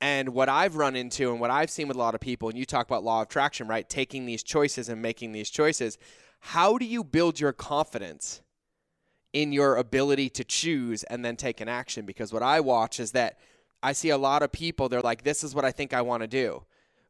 [0.00, 2.58] And what I've run into and what I've seen with a lot of people, and
[2.58, 3.88] you talk about law of attraction, right?
[3.88, 5.96] Taking these choices and making these choices
[6.44, 8.42] how do you build your confidence
[9.32, 12.04] in your ability to choose and then take an action?
[12.04, 13.38] Because what I watch is that
[13.82, 16.22] I see a lot of people, they're like, this is what I think I want
[16.22, 16.62] to do,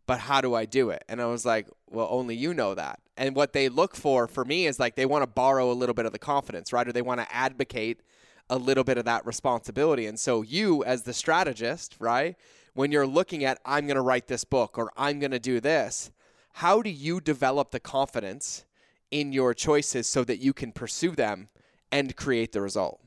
[0.06, 1.04] but how do I do it?
[1.08, 3.00] And I was like, well, only you know that.
[3.16, 5.94] And what they look for for me is like they want to borrow a little
[5.94, 6.88] bit of the confidence, right?
[6.88, 8.00] Or they want to advocate
[8.48, 10.06] a little bit of that responsibility.
[10.06, 12.36] And so you, as the strategist, right,
[12.74, 15.60] when you're looking at, I'm going to write this book or I'm going to do
[15.60, 16.10] this,
[16.54, 18.64] how do you develop the confidence?
[19.12, 21.48] in your choices so that you can pursue them
[21.92, 23.00] and create the result.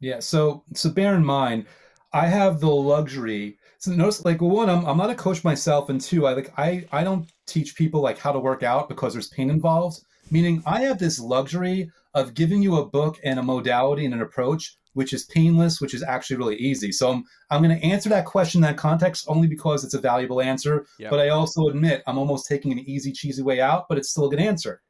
[0.00, 0.20] Yeah.
[0.20, 1.66] So so bear in mind,
[2.12, 3.58] I have the luxury.
[3.78, 6.84] So notice, like, one, I'm, I'm not a coach myself, and two, I like I
[6.90, 10.00] I don't teach people like how to work out because there's pain involved.
[10.30, 14.22] Meaning, I have this luxury of giving you a book and a modality and an
[14.22, 16.92] approach which is painless, which is actually really easy.
[16.92, 20.00] So I'm I'm going to answer that question in that context only because it's a
[20.00, 20.86] valuable answer.
[20.98, 21.10] Yep.
[21.10, 24.26] But I also admit I'm almost taking an easy, cheesy way out, but it's still
[24.26, 24.80] a good answer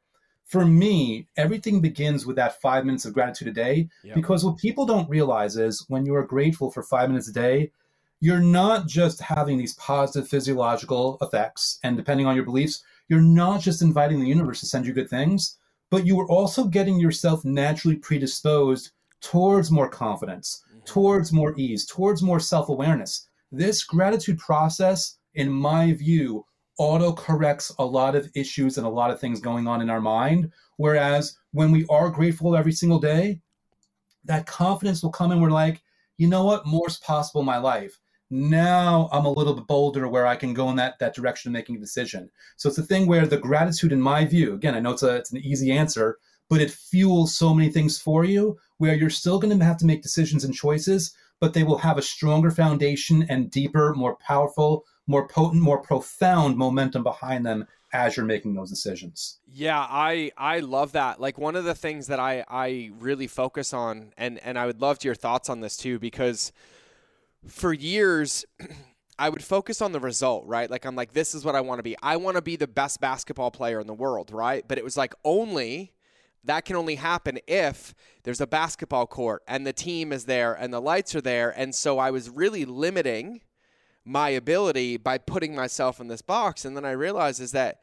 [0.45, 3.89] for me, everything begins with that five minutes of gratitude a day.
[4.03, 4.15] Yep.
[4.15, 7.71] Because what people don't realize is when you are grateful for five minutes a day,
[8.19, 11.79] you're not just having these positive physiological effects.
[11.83, 15.09] And depending on your beliefs, you're not just inviting the universe to send you good
[15.09, 15.57] things,
[15.89, 18.91] but you are also getting yourself naturally predisposed
[19.21, 20.85] towards more confidence, mm-hmm.
[20.85, 23.27] towards more ease, towards more self awareness.
[23.51, 26.45] This gratitude process, in my view,
[26.77, 30.01] auto corrects a lot of issues and a lot of things going on in our
[30.01, 30.51] mind.
[30.77, 33.39] Whereas when we are grateful every single day,
[34.25, 35.81] that confidence will come and we're like,
[36.17, 37.99] you know what, more's possible in my life.
[38.31, 41.53] Now I'm a little bit bolder where I can go in that, that direction of
[41.53, 42.29] making a decision.
[42.57, 45.15] So it's a thing where the gratitude, in my view, again, I know it's a
[45.15, 46.17] it's an easy answer,
[46.49, 49.85] but it fuels so many things for you where you're still going to have to
[49.85, 54.85] make decisions and choices, but they will have a stronger foundation and deeper, more powerful,
[55.07, 59.39] more potent, more profound momentum behind them as you're making those decisions.
[59.47, 61.21] Yeah, I I love that.
[61.21, 64.81] Like one of the things that I I really focus on and and I would
[64.81, 66.51] love your thoughts on this too because
[67.47, 68.45] for years
[69.17, 70.69] I would focus on the result, right?
[70.69, 71.95] Like I'm like this is what I want to be.
[72.03, 74.65] I want to be the best basketball player in the world, right?
[74.67, 75.93] But it was like only
[76.43, 80.73] that can only happen if there's a basketball court and the team is there and
[80.73, 81.49] the lights are there.
[81.49, 83.41] And so I was really limiting
[84.05, 86.63] my ability by putting myself in this box.
[86.63, 87.81] And then I realize is that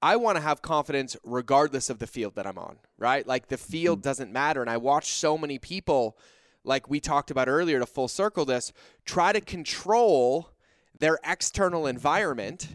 [0.00, 3.26] I want to have confidence regardless of the field that I'm on, right?
[3.26, 4.08] Like the field mm-hmm.
[4.08, 4.62] doesn't matter.
[4.62, 6.16] And I watch so many people,
[6.64, 8.72] like we talked about earlier to full circle this,
[9.04, 10.50] try to control
[10.98, 12.68] their external environment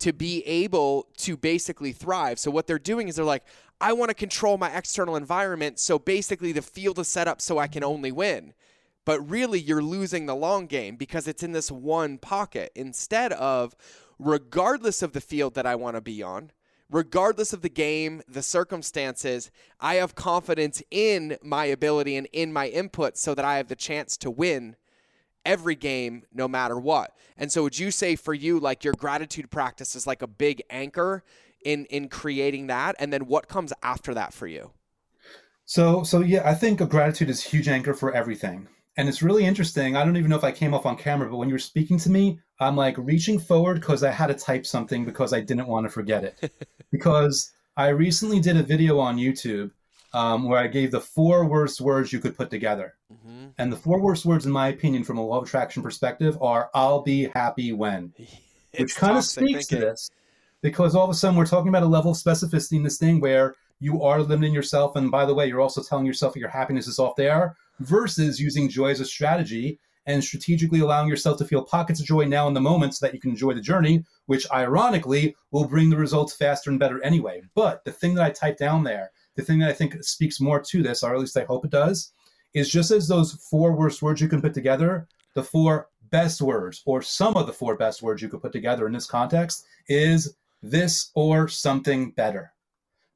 [0.00, 2.38] to be able to basically thrive.
[2.38, 3.44] So what they're doing is they're like,
[3.80, 5.78] I want to control my external environment.
[5.78, 8.52] So basically the field is set up so I can only win
[9.04, 12.72] but really you're losing the long game because it's in this one pocket.
[12.74, 13.74] Instead of
[14.18, 16.52] regardless of the field that I want to be on
[16.90, 19.50] regardless of the game the circumstances
[19.80, 23.74] I have confidence in my ability and in my input so that I have the
[23.74, 24.76] chance to win
[25.44, 27.16] every game no matter what.
[27.36, 30.62] And so would you say for you like your gratitude practice is like a big
[30.70, 31.24] anchor
[31.64, 32.94] in in creating that?
[32.98, 34.70] And then what comes after that for you?
[35.64, 39.44] So so yeah i think a gratitude is huge anchor for everything and it's really
[39.44, 39.96] interesting.
[39.96, 41.98] I don't even know if I came off on camera, but when you were speaking
[41.98, 45.66] to me, I'm like reaching forward because I had to type something because I didn't
[45.66, 46.52] want to forget it.
[46.92, 49.72] because I recently did a video on YouTube
[50.12, 52.94] um, where I gave the four worst words you could put together.
[53.12, 53.46] Mm-hmm.
[53.58, 56.70] And the four worst words, in my opinion, from a law of attraction perspective, are
[56.72, 58.12] "I'll be happy when,"
[58.78, 59.80] which kind of speaks thinking.
[59.80, 60.10] to this
[60.62, 63.20] because all of a sudden we're talking about a level of specificity in this thing
[63.20, 66.48] where you are limiting yourself, and by the way, you're also telling yourself that your
[66.48, 71.44] happiness is off there versus using joy as a strategy and strategically allowing yourself to
[71.44, 74.04] feel pockets of joy now in the moment so that you can enjoy the journey,
[74.26, 77.42] which ironically will bring the results faster and better anyway.
[77.54, 80.60] But the thing that I typed down there, the thing that I think speaks more
[80.60, 82.12] to this, or at least I hope it does,
[82.52, 86.82] is just as those four worst words you can put together, the four best words,
[86.84, 90.36] or some of the four best words you could put together in this context, is
[90.62, 92.52] this or something better.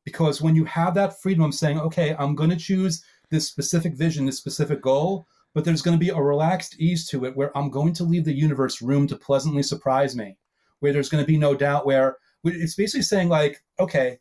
[0.04, 3.94] Because when you have that freedom of saying, okay, I'm going to choose this specific
[3.94, 7.56] vision, this specific goal, but there's going to be a relaxed ease to it where
[7.56, 10.36] I'm going to leave the universe room to pleasantly surprise me,
[10.80, 14.18] where there's going to be no doubt, where it's basically saying, like, okay,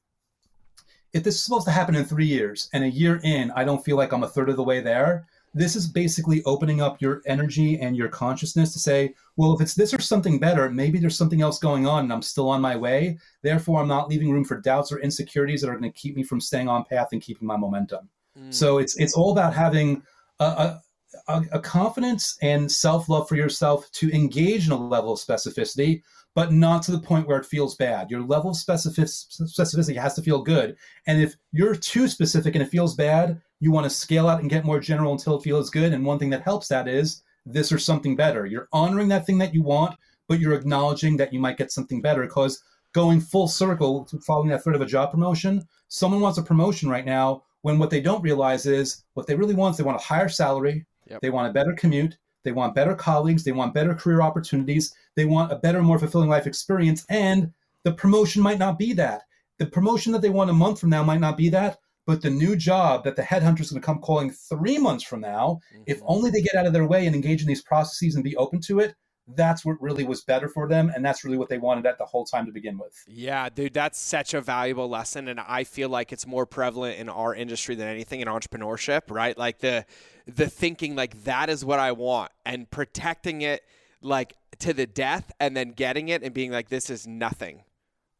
[1.14, 3.84] if this is supposed to happen in three years and a year in, I don't
[3.84, 5.28] feel like I'm a third of the way there.
[5.54, 9.74] This is basically opening up your energy and your consciousness to say, well, if it's
[9.74, 12.76] this or something better, maybe there's something else going on and I'm still on my
[12.76, 13.18] way.
[13.42, 16.24] Therefore, I'm not leaving room for doubts or insecurities that are going to keep me
[16.24, 18.10] from staying on path and keeping my momentum.
[18.38, 18.54] Mm.
[18.54, 20.04] So it's it's all about having
[20.40, 20.82] a, a
[21.28, 26.02] a, confidence and self love for yourself to engage in a level of specificity,
[26.36, 28.10] but not to the point where it feels bad.
[28.10, 30.76] Your level of specific, specificity has to feel good.
[31.06, 34.50] And if you're too specific and it feels bad, you want to scale out and
[34.50, 35.94] get more general until it feels good.
[35.94, 38.46] And one thing that helps that is this or something better.
[38.46, 39.96] You're honoring that thing that you want,
[40.28, 42.62] but you're acknowledging that you might get something better because
[42.94, 47.06] going full circle, following that third of a job promotion, someone wants a promotion right
[47.06, 50.04] now when what they don't realize is what they really want is they want a
[50.04, 51.22] higher salary, Yep.
[51.22, 52.18] They want a better commute.
[52.44, 53.44] They want better colleagues.
[53.44, 54.94] They want better career opportunities.
[55.16, 57.06] They want a better, more fulfilling life experience.
[57.10, 57.52] And
[57.84, 59.24] the promotion might not be that.
[59.58, 61.78] The promotion that they want a month from now might not be that.
[62.06, 65.20] But the new job that the headhunter is going to come calling three months from
[65.20, 65.84] now, mm-hmm.
[65.88, 68.38] if only they get out of their way and engage in these processes and be
[68.38, 68.96] open to it,
[69.36, 72.06] that's what really was better for them and that's really what they wanted at the
[72.06, 73.04] whole time to begin with.
[73.08, 77.10] Yeah dude that's such a valuable lesson and i feel like it's more prevalent in
[77.10, 79.38] our industry than anything in entrepreneurship right?
[79.38, 79.86] Like the
[80.26, 83.64] the thinking like that is what i want and protecting it
[84.02, 87.64] like to the death and then getting it and being like this is nothing.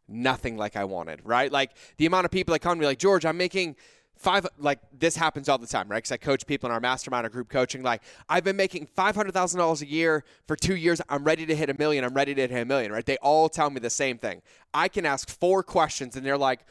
[0.10, 1.52] Nothing like i wanted right?
[1.52, 3.76] Like the amount of people that come to me like george i'm making
[4.18, 5.98] five like this happens all the time right?
[5.98, 9.82] Because i coach people in our mastermind or group coaching like i've been making $500000
[9.82, 11.02] a year for two years.
[11.10, 12.04] I'm ready to hit a million.
[12.04, 13.06] I'm ready to hit a million right?
[13.06, 14.42] They all tell me the same thing.
[14.74, 16.62] I can ask four questions and they're like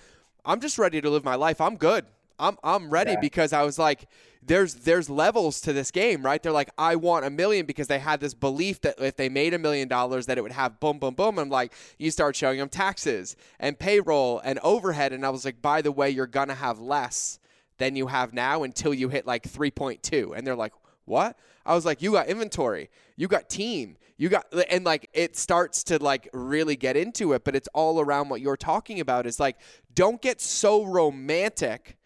[0.44, 1.61] i'm just ready to live my life.
[1.61, 2.07] I'm good
[2.39, 3.20] i'm, I'm ready yeah.
[3.20, 4.09] because i was like
[4.47, 6.43] there's there's levels to this game, right?
[6.43, 9.55] They're like, I want a million because they had this belief that if they made
[9.55, 11.39] a million dollars, that it would have boom, boom, boom.
[11.39, 15.45] And I'm like, you start showing them taxes and payroll and overhead, and I was
[15.45, 17.39] like, by the way, you're gonna have less
[17.78, 20.72] than you have now until you hit like 3.2, and they're like,
[21.05, 21.37] what?
[21.64, 25.82] I was like, you got inventory, you got team, you got, and like it starts
[25.84, 29.26] to like really get into it, but it's all around what you're talking about.
[29.26, 29.57] Is like,
[29.93, 31.97] don't get so romantic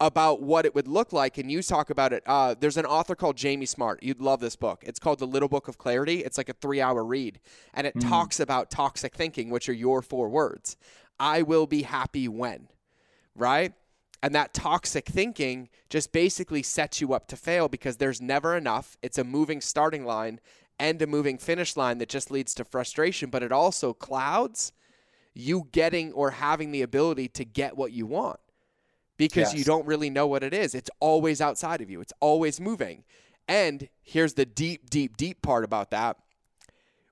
[0.00, 2.22] about what it would look like, and you talk about it.
[2.26, 4.02] Uh, there's an author called Jamie Smart.
[4.02, 4.82] You'd love this book.
[4.84, 6.24] It's called The Little Book of Clarity.
[6.24, 7.40] It's like a three hour read,
[7.72, 8.08] and it mm.
[8.08, 10.76] talks about toxic thinking, which are your four words
[11.18, 12.68] I will be happy when,
[13.36, 13.72] right?
[14.22, 18.96] And that toxic thinking just basically sets you up to fail because there's never enough.
[19.02, 20.40] It's a moving starting line
[20.78, 24.72] and a moving finish line that just leads to frustration, but it also clouds
[25.34, 28.40] you getting or having the ability to get what you want
[29.16, 29.54] because yes.
[29.54, 30.74] you don't really know what it is.
[30.74, 33.04] It's always outside of you, it's always moving.
[33.46, 36.16] And here's the deep, deep, deep part about that.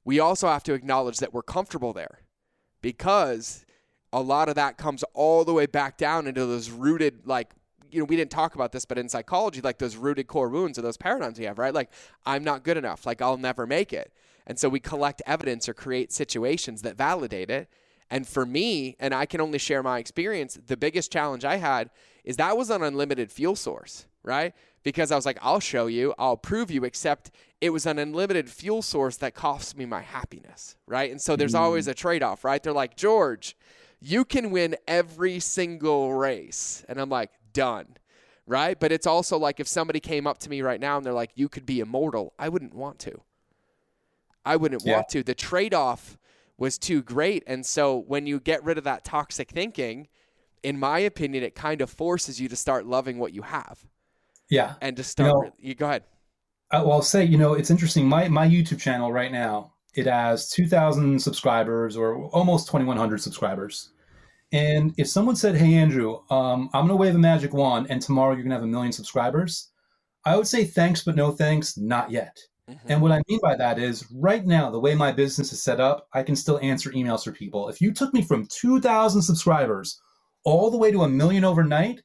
[0.04, 2.20] We also have to acknowledge that we're comfortable there
[2.80, 3.64] because
[4.12, 7.50] a lot of that comes all the way back down into those rooted, like,
[7.90, 10.78] you know, we didn't talk about this, but in psychology, like those rooted core wounds
[10.78, 11.74] or those paradigms we have, right?
[11.74, 11.90] Like,
[12.24, 13.04] I'm not good enough.
[13.06, 14.12] Like, I'll never make it.
[14.46, 17.68] And so we collect evidence or create situations that validate it.
[18.12, 21.88] And for me, and I can only share my experience, the biggest challenge I had
[22.24, 24.52] is that was an unlimited fuel source, right?
[24.82, 27.30] Because I was like, I'll show you, I'll prove you, except
[27.62, 31.10] it was an unlimited fuel source that cost me my happiness, right?
[31.10, 31.60] And so there's mm.
[31.60, 32.62] always a trade off, right?
[32.62, 33.56] They're like, George,
[33.98, 36.84] you can win every single race.
[36.90, 37.96] And I'm like, done,
[38.46, 38.78] right?
[38.78, 41.30] But it's also like if somebody came up to me right now and they're like,
[41.34, 43.22] you could be immortal, I wouldn't want to.
[44.44, 44.96] I wouldn't yeah.
[44.96, 45.22] want to.
[45.22, 46.18] The trade off
[46.62, 47.42] was too great.
[47.48, 50.06] And so when you get rid of that toxic thinking,
[50.62, 53.84] in my opinion, it kind of forces you to start loving what you have.
[54.48, 54.74] Yeah.
[54.80, 56.04] And to start, you, know, you go ahead.
[56.70, 58.06] Uh, well, I'll say, you know, it's interesting.
[58.06, 63.90] My, my YouTube channel right now, it has 2,000 subscribers or almost 2,100 subscribers.
[64.52, 68.00] And if someone said, Hey, Andrew, um, I'm going to wave a magic wand and
[68.00, 69.72] tomorrow you're going to have a million subscribers,
[70.24, 72.38] I would say thanks, but no thanks, not yet.
[72.70, 72.92] Mm-hmm.
[72.92, 75.80] And what I mean by that is right now, the way my business is set
[75.80, 77.68] up, I can still answer emails for people.
[77.68, 80.00] If you took me from 2,000 subscribers
[80.44, 82.02] all the way to a million overnight,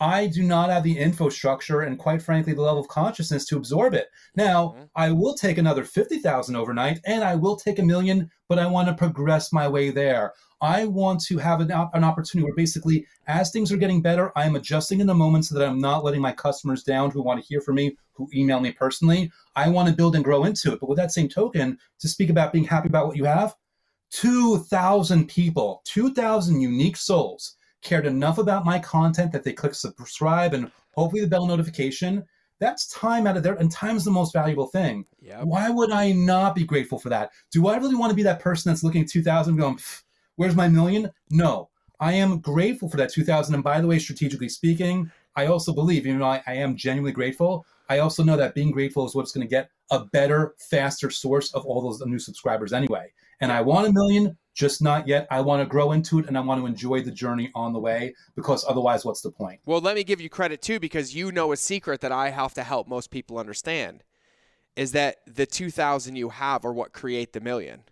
[0.00, 3.94] I do not have the infrastructure and, quite frankly, the level of consciousness to absorb
[3.94, 4.06] it.
[4.36, 4.84] Now, mm-hmm.
[4.94, 8.88] I will take another 50,000 overnight and I will take a million, but I want
[8.88, 10.32] to progress my way there.
[10.60, 14.44] I want to have an, an opportunity where basically, as things are getting better, I
[14.44, 17.40] am adjusting in the moment so that I'm not letting my customers down who want
[17.40, 19.30] to hear from me, who email me personally.
[19.54, 20.80] I want to build and grow into it.
[20.80, 23.54] But with that same token, to speak about being happy about what you have,
[24.10, 30.70] 2,000 people, 2,000 unique souls cared enough about my content that they click subscribe and
[30.94, 32.24] hopefully the bell notification.
[32.58, 35.04] That's time out of there, and time is the most valuable thing.
[35.20, 35.44] Yep.
[35.44, 37.30] Why would I not be grateful for that?
[37.52, 39.78] Do I really want to be that person that's looking at 2,000 going,
[40.38, 41.10] Where's my million?
[41.30, 41.68] No.
[41.98, 43.56] I am grateful for that 2000.
[43.56, 47.10] And by the way, strategically speaking, I also believe, even though I, I am genuinely
[47.10, 51.10] grateful, I also know that being grateful is what's going to get a better, faster
[51.10, 53.10] source of all those new subscribers anyway.
[53.40, 55.26] And I want a million, just not yet.
[55.28, 57.80] I want to grow into it and I want to enjoy the journey on the
[57.80, 59.58] way because otherwise, what's the point?
[59.66, 62.54] Well, let me give you credit too because you know a secret that I have
[62.54, 64.04] to help most people understand
[64.76, 67.82] is that the 2000 you have are what create the million.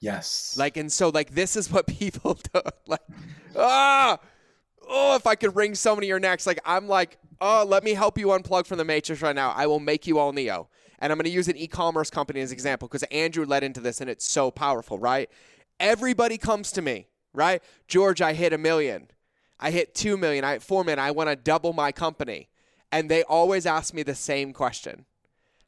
[0.00, 0.54] Yes.
[0.56, 2.60] Like, and so, like, this is what people do.
[2.86, 3.02] Like,
[3.56, 4.18] ah,
[4.88, 6.46] oh, if I could wring so many your necks.
[6.46, 9.52] Like, I'm like, oh, let me help you unplug from the matrix right now.
[9.56, 10.68] I will make you all Neo.
[11.00, 13.62] And I'm going to use an e commerce company as an example because Andrew led
[13.62, 15.30] into this and it's so powerful, right?
[15.78, 17.62] Everybody comes to me, right?
[17.86, 19.08] George, I hit a million.
[19.60, 20.44] I hit two million.
[20.44, 20.98] I hit four million.
[20.98, 22.48] I want to double my company.
[22.90, 25.04] And they always ask me the same question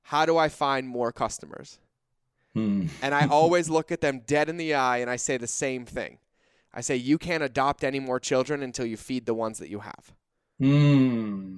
[0.04, 1.78] How do I find more customers?
[2.54, 2.86] Hmm.
[3.00, 5.86] and I always look at them dead in the eye and I say the same
[5.86, 6.18] thing.
[6.72, 9.80] I say, You can't adopt any more children until you feed the ones that you
[9.80, 10.12] have.
[10.58, 11.56] Hmm.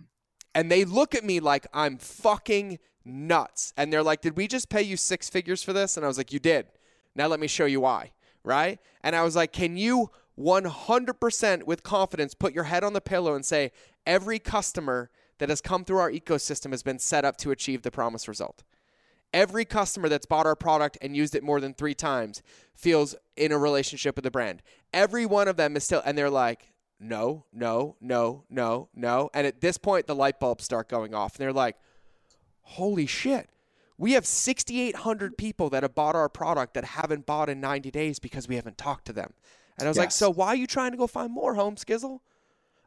[0.54, 3.72] And they look at me like I'm fucking nuts.
[3.76, 5.96] And they're like, Did we just pay you six figures for this?
[5.96, 6.66] And I was like, You did.
[7.14, 8.12] Now let me show you why.
[8.44, 8.78] Right?
[9.02, 13.34] And I was like, Can you 100% with confidence put your head on the pillow
[13.34, 13.72] and say,
[14.06, 17.90] Every customer that has come through our ecosystem has been set up to achieve the
[17.90, 18.62] promised result?
[19.32, 22.42] Every customer that's bought our product and used it more than three times
[22.74, 24.62] feels in a relationship with the brand.
[24.92, 29.30] Every one of them is still, and they're like, no, no, no, no, no.
[29.34, 31.34] And at this point, the light bulbs start going off.
[31.34, 31.76] And they're like,
[32.62, 33.48] holy shit.
[33.98, 38.18] We have 6,800 people that have bought our product that haven't bought in 90 days
[38.18, 39.32] because we haven't talked to them.
[39.78, 40.02] And I was yes.
[40.02, 42.20] like, so why are you trying to go find more home, Skizzle?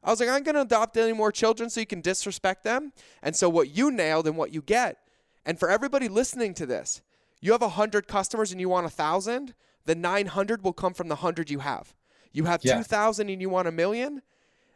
[0.04, 2.94] I was like, I'm going to adopt any more children so you can disrespect them.
[3.24, 4.98] And so what you nailed and what you get
[5.46, 7.02] and for everybody listening to this,
[7.42, 9.54] you have 100 customers and you want 1,000,
[9.86, 11.94] the 900 will come from the 100 you have.
[12.32, 12.78] You have yeah.
[12.78, 14.22] 2,000 and you want a million,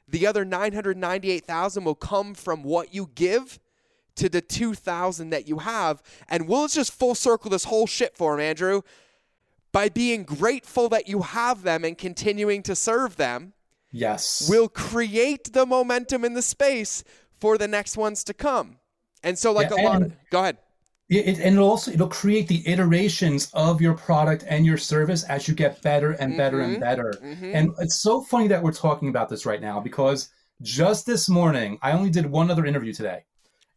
[0.08, 3.60] the other 998,000 will come from what you give
[4.16, 6.02] to the 2,000 that you have.
[6.28, 8.82] And we'll just full circle this whole shit for him, Andrew.
[9.72, 13.54] By being grateful that you have them and continuing to serve them,
[13.92, 17.04] yes, will create the momentum in the space
[17.40, 18.79] for the next ones to come.
[19.24, 20.02] And so, like yeah, a lot.
[20.02, 20.58] Of, go ahead.
[21.10, 25.48] It, and it'll also it'll create the iterations of your product and your service as
[25.48, 26.74] you get better and better mm-hmm.
[26.74, 27.14] and better.
[27.24, 27.52] Mm-hmm.
[27.56, 30.30] And it's so funny that we're talking about this right now because
[30.62, 33.26] just this morning I only did one other interview today,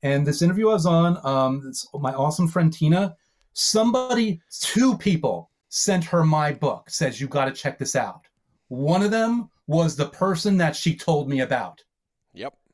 [0.03, 3.17] and this interview I was on, um, it's my awesome friend Tina.
[3.55, 6.91] Somebody, two people sent her my book.
[6.91, 8.27] Says you got to check this out.
[8.69, 11.83] One of them was the person that she told me about.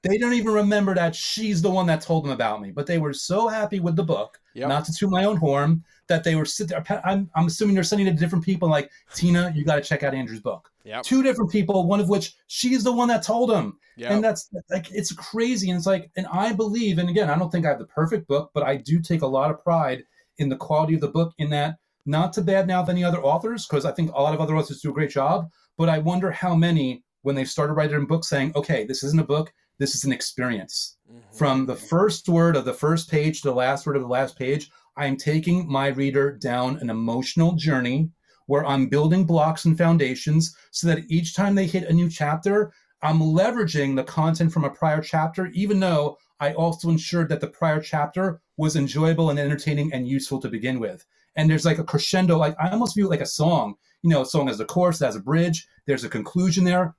[0.02, 2.98] They don't even remember that she's the one that told them about me, but they
[2.98, 4.68] were so happy with the book, yep.
[4.68, 6.84] not to toot my own horn, that they were sit there.
[7.04, 10.04] I'm, I'm assuming they're sending it to different people, like Tina, you got to check
[10.04, 10.70] out Andrew's book.
[10.84, 11.02] Yep.
[11.02, 14.12] Two different people, one of which she's the one that told them, yep.
[14.12, 15.70] and that's like it's crazy.
[15.70, 18.28] And it's like, and I believe, and again, I don't think I have the perfect
[18.28, 20.04] book, but I do take a lot of pride
[20.38, 21.34] in the quality of the book.
[21.38, 21.76] In that,
[22.06, 24.80] not to bad mouth any other authors, because I think a lot of other authors
[24.80, 28.52] do a great job, but I wonder how many when they started writing books saying,
[28.54, 30.96] okay, this isn't a book, this is an experience.
[31.10, 31.36] Mm-hmm.
[31.36, 34.38] From the first word of the first page to the last word of the last
[34.38, 38.10] page, I am taking my reader down an emotional journey
[38.46, 42.72] where I'm building blocks and foundations so that each time they hit a new chapter,
[43.02, 47.48] I'm leveraging the content from a prior chapter, even though I also ensured that the
[47.48, 51.04] prior chapter was enjoyable and entertaining and useful to begin with.
[51.36, 53.74] And there's like a crescendo, like I almost view it like a song.
[54.02, 55.66] You know, a song as a chorus, as a bridge.
[55.86, 56.94] There's a conclusion there.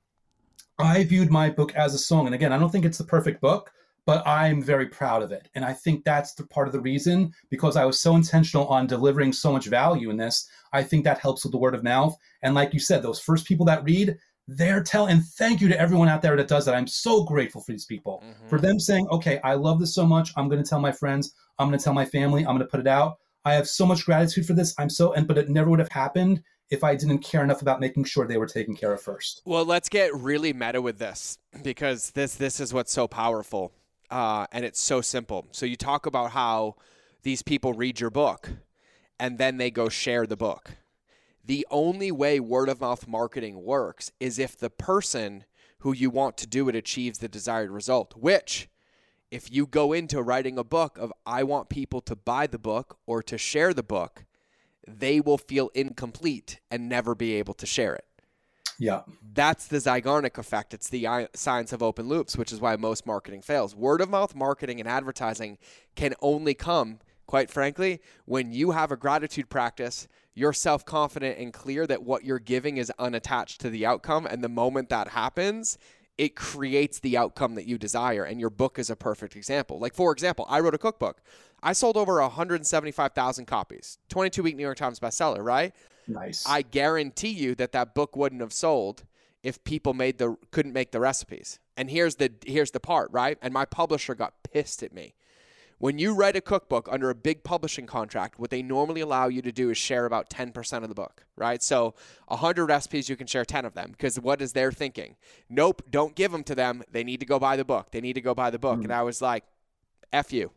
[0.80, 2.26] I viewed my book as a song.
[2.26, 3.72] And again, I don't think it's the perfect book,
[4.06, 5.50] but I'm very proud of it.
[5.54, 8.88] And I think that's the part of the reason because I was so intentional on
[8.88, 10.50] delivering so much value in this.
[10.72, 12.16] I think that helps with the word of mouth.
[12.42, 14.18] And like you said, those first people that read,
[14.48, 16.76] they're telling, and thank you to everyone out there that does that.
[16.76, 18.48] I'm so grateful for these people, mm-hmm.
[18.48, 20.32] for them saying, okay, I love this so much.
[20.38, 22.66] I'm going to tell my friends, I'm going to tell my family, I'm going to
[22.66, 23.18] put it out.
[23.46, 24.74] I have so much gratitude for this.
[24.80, 27.80] I'm so, and but it never would have happened if I didn't care enough about
[27.80, 29.42] making sure they were taken care of first.
[29.46, 33.74] Well, let's get really meta with this because this this is what's so powerful,
[34.10, 35.48] uh, and it's so simple.
[35.52, 36.76] So you talk about how
[37.24, 38.50] these people read your book,
[39.20, 40.72] and then they go share the book.
[41.44, 45.46] The only way word of mouth marketing works is if the person
[45.80, 48.16] who you want to do it achieves the desired result.
[48.16, 48.70] Which,
[49.32, 53.00] if you go into writing a book of I want people to buy the book
[53.08, 54.26] or to share the book
[54.88, 58.06] they will feel incomplete and never be able to share it.
[58.80, 59.02] Yeah.
[59.34, 60.74] That's the Zeigarnik effect.
[60.74, 63.76] It's the science of open loops, which is why most marketing fails.
[63.76, 65.58] Word of mouth marketing and advertising
[65.96, 71.54] can only come, quite frankly, when you have a gratitude practice, you're self confident and
[71.54, 74.26] clear that what you're giving is unattached to the outcome.
[74.26, 75.78] And the moment that happens,
[76.20, 78.26] it creates the outcome that you desire.
[78.26, 79.80] And your book is a perfect example.
[79.80, 81.22] Like, for example, I wrote a cookbook.
[81.64, 85.74] I sold over 175,000 copies, 22 week New York Times bestseller, right?
[86.10, 86.46] Nice.
[86.46, 89.06] I guarantee you that that book wouldn't have sold
[89.44, 91.60] if people made the couldn't make the recipes.
[91.78, 93.38] And here's the here's the part, right?
[93.42, 95.14] And my publisher got pissed at me.
[95.80, 99.42] When you write a cookbook under a big publishing contract, what they normally allow you
[99.42, 101.64] to do is share about 10% of the book, right?
[101.64, 101.96] So
[102.28, 105.16] 100 recipes, you can share 10 of them because what is their thinking?
[105.50, 106.84] Nope, don't give them to them.
[106.92, 107.92] They need to go buy the book.
[107.92, 108.80] They need to go buy the book.
[108.80, 108.84] Mm.
[108.84, 109.46] And I was like,
[110.12, 110.52] F you.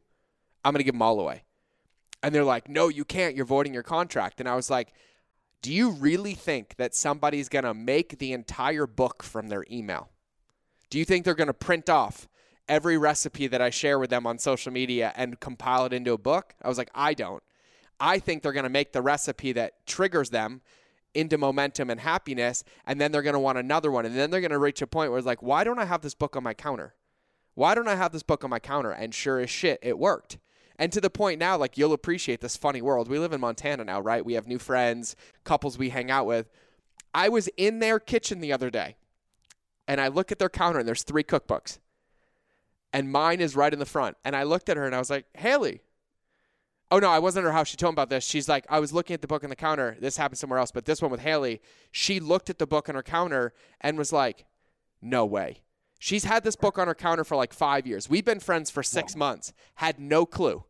[0.64, 1.44] I'm going to give them all away.
[2.22, 3.36] And they're like, no, you can't.
[3.36, 4.40] You're voiding your contract.
[4.40, 4.92] And I was like,
[5.60, 10.08] do you really think that somebody's going to make the entire book from their email?
[10.90, 12.28] Do you think they're going to print off
[12.68, 16.18] every recipe that I share with them on social media and compile it into a
[16.18, 16.54] book?
[16.62, 17.42] I was like, I don't.
[18.00, 20.62] I think they're going to make the recipe that triggers them
[21.14, 24.06] into momentum and happiness, and then they're going to want another one.
[24.06, 26.00] And then they're going to reach a point where it's like, why don't I have
[26.00, 26.94] this book on my counter?
[27.54, 28.90] Why don't I have this book on my counter?
[28.90, 30.38] And sure as shit, it worked.
[30.76, 33.08] And to the point now, like you'll appreciate this funny world.
[33.08, 34.24] We live in Montana now, right?
[34.24, 36.48] We have new friends, couples we hang out with.
[37.14, 38.96] I was in their kitchen the other day
[39.86, 41.78] and I look at their counter and there's three cookbooks.
[42.92, 44.16] And mine is right in the front.
[44.24, 45.80] And I looked at her and I was like, Haley.
[46.90, 47.68] Oh no, I wasn't her house.
[47.68, 48.22] She told me about this.
[48.22, 49.96] She's like, I was looking at the book on the counter.
[49.98, 52.94] This happened somewhere else, but this one with Haley, she looked at the book on
[52.94, 54.44] her counter and was like,
[55.00, 55.62] No way.
[55.98, 58.10] She's had this book on her counter for like five years.
[58.10, 59.52] We've been friends for six months.
[59.76, 60.64] Had no clue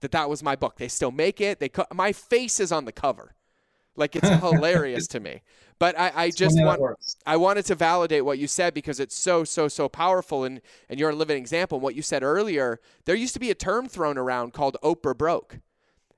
[0.00, 0.78] that that was my book.
[0.78, 1.60] They still make it.
[1.60, 3.34] They co- my face is on the cover.
[3.98, 5.42] Like it's hilarious to me.
[5.78, 6.80] But I, I just want
[7.26, 10.98] I wanted to validate what you said because it's so so so powerful and and
[10.98, 11.76] you're a living example.
[11.76, 15.16] And what you said earlier, there used to be a term thrown around called Oprah
[15.16, 15.58] broke,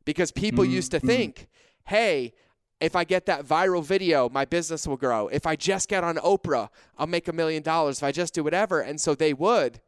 [0.05, 0.75] because people mm-hmm.
[0.75, 1.49] used to think,
[1.85, 2.33] hey,
[2.81, 5.29] if I get that viral video, my business will grow.
[5.29, 7.99] If I just get on Oprah, I'll make a million dollars.
[7.99, 8.81] If I just do whatever.
[8.81, 9.81] And so they would,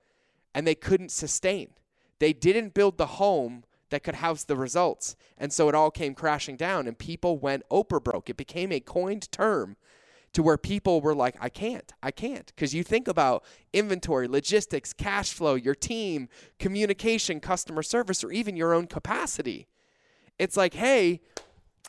[0.55, 1.71] and they couldn't sustain.
[2.19, 5.15] They didn't build the home that could house the results.
[5.39, 8.29] And so it all came crashing down, and people went Oprah broke.
[8.29, 9.77] It became a coined term
[10.33, 12.47] to where people were like, I can't, I can't.
[12.47, 16.29] Because you think about inventory, logistics, cash flow, your team,
[16.59, 19.69] communication, customer service, or even your own capacity.
[20.39, 21.21] It's like, hey,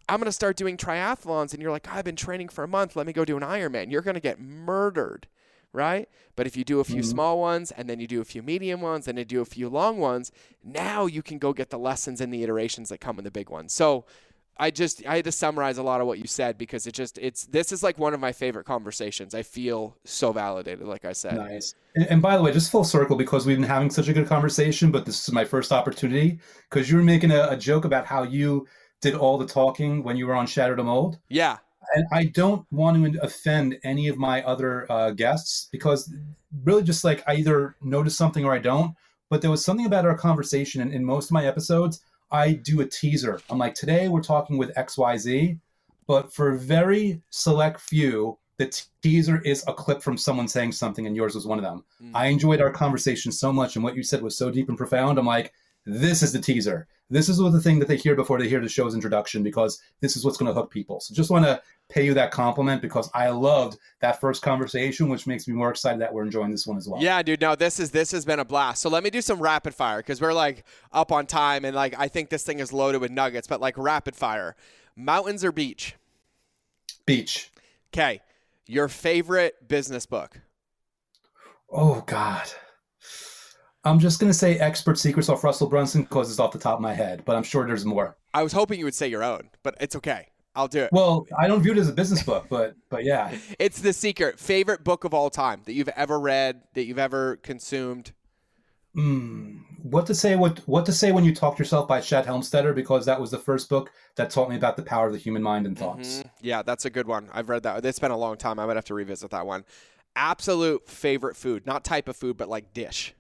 [0.10, 1.54] I'm going to start doing triathlons.
[1.54, 2.98] And you're like, I've been training for a month.
[2.98, 3.90] Let me go do an Ironman.
[3.90, 5.28] You're going to get murdered,
[5.74, 6.08] right?
[6.36, 7.10] But if you do a few mm-hmm.
[7.12, 9.46] small ones and then you do a few medium ones and then you do a
[9.46, 10.32] few long ones,
[10.64, 13.50] now you can go get the lessons and the iterations that come in the big
[13.50, 13.74] ones.
[13.74, 14.06] So
[14.58, 17.18] I just I had to summarize a lot of what you said because it just
[17.18, 19.34] it's this is like one of my favorite conversations.
[19.34, 21.38] I feel so validated, like I said.
[21.38, 21.74] Nice.
[21.96, 24.28] And, and, by the way, just full circle because we've been having such a good
[24.28, 28.06] conversation, but this is my first opportunity because you were making a, a joke about
[28.06, 28.68] how you
[29.02, 31.20] did all the talking when you were on Shatter to Mold.
[31.30, 31.58] Yeah.
[31.94, 36.12] And I don't want to offend any of my other uh, guests because
[36.64, 38.96] really just like I either notice something or I don't.
[39.30, 42.02] But there was something about our conversation and in most of my episodes,
[42.32, 43.40] I do a teaser.
[43.50, 45.60] I'm like, today we're talking with XYZ,
[46.08, 51.08] but for a very select few, the teaser is a clip from someone saying something,
[51.08, 51.84] and yours was one of them.
[52.04, 52.12] Mm.
[52.14, 55.18] I enjoyed our conversation so much, and what you said was so deep and profound.
[55.18, 55.54] I'm like,
[55.86, 56.88] this is the teaser.
[57.10, 59.82] This is what the thing that they hear before they hear the show's introduction because
[60.00, 61.00] this is what's going to hook people.
[61.00, 65.28] So just want to pay you that compliment because I loved that first conversation, which
[65.28, 67.02] makes me more excited that we're enjoying this one as well.
[67.02, 67.42] Yeah, dude.
[67.42, 68.82] No, this is this has been a blast.
[68.82, 71.94] So let me do some rapid fire because we're like up on time and like
[71.98, 73.48] I think this thing is loaded with nuggets.
[73.48, 74.56] But like rapid fire,
[74.96, 75.96] mountains or beach?
[77.06, 77.52] Beach.
[77.94, 78.22] Okay.
[78.66, 80.40] Your favorite business book?
[81.70, 82.50] Oh God.
[83.86, 86.76] I'm just going to say Expert Secrets off Russell Brunson because it's off the top
[86.76, 88.18] of my head, but I'm sure there's more.
[88.34, 90.30] I was hoping you would say your own, but it's okay.
[90.56, 90.90] I'll do it.
[90.92, 93.36] Well, I don't view it as a business book, but but yeah.
[93.60, 94.40] it's The Secret.
[94.40, 98.12] Favorite book of all time that you've ever read, that you've ever consumed?
[98.96, 102.28] Mm, what to say what what to say when you talk to yourself by Shad
[102.28, 105.20] Helmstetter because that was the first book that taught me about the power of the
[105.20, 106.20] human mind and thoughts.
[106.20, 106.28] Mm-hmm.
[106.42, 107.28] Yeah, that's a good one.
[107.34, 107.84] I've read that.
[107.84, 108.60] It's been a long time.
[108.60, 109.66] I might have to revisit that one.
[110.16, 113.16] Absolute favorite food, not type of food, but like dish.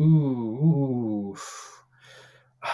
[0.00, 1.36] Ooh.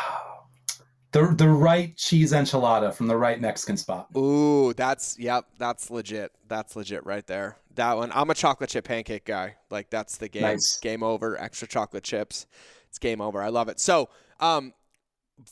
[1.13, 4.09] The, the right cheese enchilada from the right Mexican spot.
[4.17, 6.33] Ooh, that's yep, that's legit.
[6.49, 7.59] That's legit right there.
[7.75, 8.11] That one.
[8.15, 9.57] I'm a chocolate chip pancake guy.
[9.69, 10.41] Like that's the game.
[10.41, 10.79] Nice.
[10.81, 11.39] Game over.
[11.39, 12.47] Extra chocolate chips.
[12.89, 13.43] It's game over.
[13.43, 13.79] I love it.
[13.79, 14.09] So,
[14.41, 14.73] um,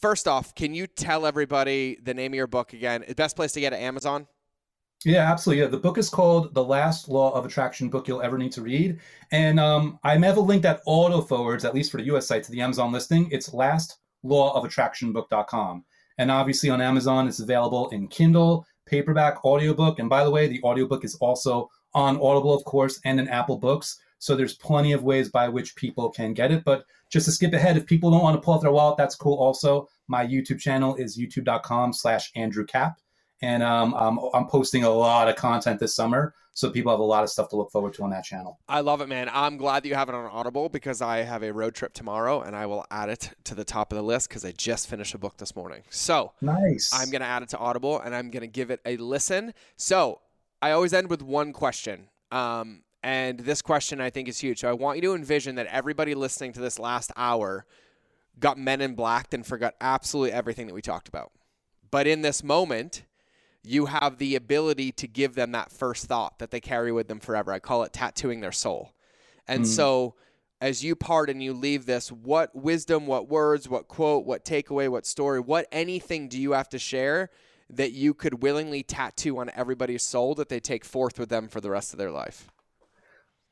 [0.00, 3.04] first off, can you tell everybody the name of your book again?
[3.14, 4.28] Best place to get it, Amazon.
[5.04, 5.62] Yeah, absolutely.
[5.62, 8.62] Yeah, the book is called "The Last Law of Attraction: Book You'll Ever Need to
[8.62, 8.98] Read,"
[9.32, 12.26] and um, I have a link that auto forwards, at least for the U.S.
[12.26, 13.30] site, to the Amazon listing.
[13.30, 15.84] It's last lawofattractionbook.com.
[16.18, 19.98] And obviously on Amazon, it's available in Kindle, paperback, audiobook.
[19.98, 23.56] And by the way, the audiobook is also on Audible, of course, and in Apple
[23.56, 23.98] Books.
[24.18, 26.62] So there's plenty of ways by which people can get it.
[26.62, 29.14] But just to skip ahead, if people don't want to pull out their wallet, that's
[29.14, 29.88] cool also.
[30.08, 32.98] My YouTube channel is youtube.com slash Andrew Kap.
[33.42, 37.04] And um, I'm, I'm posting a lot of content this summer so people have a
[37.04, 38.58] lot of stuff to look forward to on that channel.
[38.68, 39.30] I love it, man.
[39.32, 42.42] I'm glad that you have it on Audible because I have a road trip tomorrow
[42.42, 45.14] and I will add it to the top of the list because I just finished
[45.14, 45.82] a book this morning.
[45.90, 46.90] So nice.
[46.92, 49.54] I'm going to add it to Audible and I'm going to give it a listen.
[49.76, 50.20] So
[50.60, 52.08] I always end with one question.
[52.32, 54.60] Um, and this question I think is huge.
[54.60, 57.64] So I want you to envision that everybody listening to this last hour
[58.38, 61.32] got Men in Black and forgot absolutely everything that we talked about.
[61.90, 63.02] But in this moment,
[63.62, 67.20] you have the ability to give them that first thought that they carry with them
[67.20, 67.52] forever.
[67.52, 68.92] I call it tattooing their soul.
[69.46, 69.66] And mm.
[69.66, 70.14] so
[70.60, 74.88] as you part and you leave this, what wisdom, what words, what quote, what takeaway,
[74.88, 77.30] what story, what anything do you have to share
[77.68, 81.60] that you could willingly tattoo on everybody's soul that they take forth with them for
[81.60, 82.50] the rest of their life?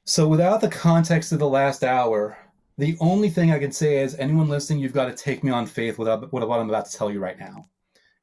[0.04, 2.38] So, without the context of the last hour,
[2.78, 5.66] the only thing I can say is anyone listening, you've got to take me on
[5.66, 7.68] faith with what I'm about to tell you right now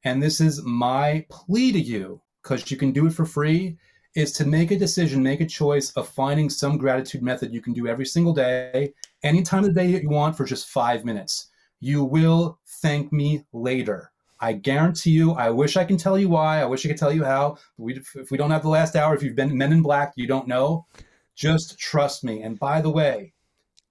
[0.04, 3.76] and this is my plea to you, because you can do it for free,
[4.14, 7.72] is to make a decision, make a choice of finding some gratitude method you can
[7.72, 11.50] do every single day, any time of the day you want for just five minutes.
[11.80, 14.10] You will thank me later.
[14.40, 15.32] I guarantee you.
[15.32, 16.60] I wish I can tell you why.
[16.60, 17.58] I wish I could tell you how.
[17.76, 20.26] We, if we don't have the last hour, if you've been Men in Black, you
[20.26, 20.86] don't know.
[21.34, 22.42] Just trust me.
[22.42, 23.32] And by the way,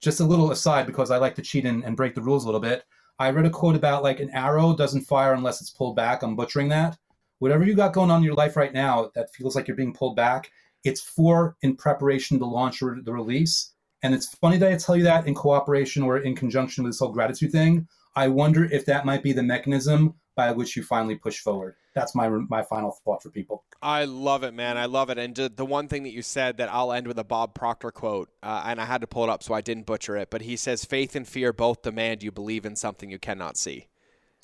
[0.00, 2.46] just a little aside because I like to cheat and, and break the rules a
[2.46, 2.84] little bit.
[3.18, 6.22] I read a quote about like an arrow doesn't fire unless it's pulled back.
[6.22, 6.98] I'm butchering that.
[7.38, 9.94] Whatever you got going on in your life right now that feels like you're being
[9.94, 10.50] pulled back,
[10.84, 13.72] it's for in preparation to launch the release.
[14.02, 17.00] And it's funny that I tell you that in cooperation or in conjunction with this
[17.00, 17.88] whole gratitude thing.
[18.14, 21.76] I wonder if that might be the mechanism by which you finally push forward.
[21.96, 23.64] That's my my final thought for people.
[23.80, 24.76] I love it, man.
[24.76, 25.16] I love it.
[25.16, 28.28] And the one thing that you said that I'll end with a Bob Proctor quote,
[28.42, 30.56] uh, and I had to pull it up so I didn't butcher it, but he
[30.56, 33.88] says, "Faith and fear both demand you believe in something you cannot see.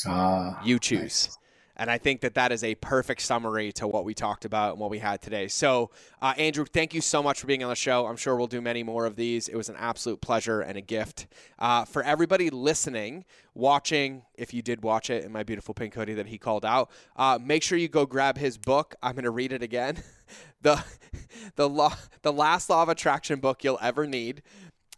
[0.09, 1.39] Uh, you choose." Nice.
[1.77, 4.81] And I think that that is a perfect summary to what we talked about and
[4.81, 5.49] what we had today.
[5.49, 5.91] So,
[6.21, 8.07] uh, Andrew, thank you so much for being on the show.
[8.07, 9.49] I'm sure we'll do many more of these.
[9.49, 11.27] It was an absolute pleasure and a gift.
[11.59, 13.25] Uh, for everybody listening,
[13.55, 16.91] watching, if you did watch it in my beautiful pink hoodie that he called out,
[17.17, 18.95] uh, make sure you go grab his book.
[19.03, 20.03] I'm going to read it again.
[20.63, 20.83] the
[21.57, 24.43] the law, the last law of attraction book you'll ever need.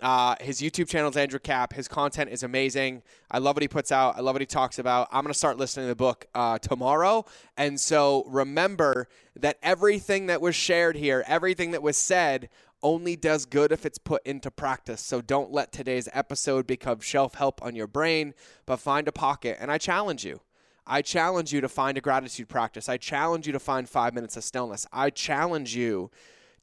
[0.01, 1.73] Uh, his YouTube channel is Andrew Kap.
[1.73, 3.03] His content is amazing.
[3.31, 4.17] I love what he puts out.
[4.17, 5.09] I love what he talks about.
[5.13, 7.25] I'm going to start listening to the book uh, tomorrow.
[7.57, 12.49] And so remember that everything that was shared here, everything that was said,
[12.83, 15.01] only does good if it's put into practice.
[15.01, 18.35] So don't let today's episode become shelf help on your brain,
[18.67, 19.57] but find a pocket.
[19.59, 20.41] And I challenge you.
[20.87, 22.91] I challenge you to find a gratitude practice.
[22.91, 24.87] I challenge you to find five minutes of stillness.
[24.93, 26.11] I challenge you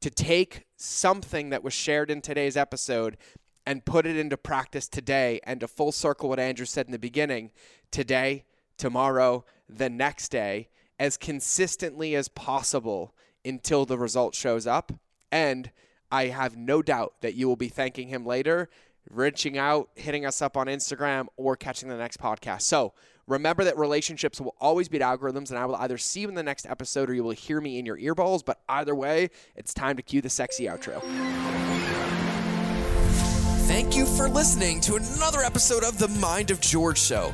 [0.02, 3.18] to take something that was shared in today's episode
[3.65, 6.99] and put it into practice today and to full circle what Andrew said in the
[6.99, 7.52] beginning
[7.91, 8.44] today,
[8.78, 10.69] tomorrow, the next day,
[10.99, 13.14] as consistently as possible
[13.45, 14.91] until the result shows up.
[15.32, 15.72] And
[16.11, 18.69] I have no doubt that you will be thanking him later,
[19.10, 22.61] reaching out, hitting us up on Instagram, or catching the next podcast.
[22.61, 22.94] So,
[23.28, 26.44] Remember that relationships will always beat algorithms, and I will either see you in the
[26.44, 28.44] next episode or you will hear me in your earballs.
[28.44, 31.02] But either way, it's time to cue the sexy outro.
[33.68, 37.34] Thank you for listening to another episode of The Mind of George Show.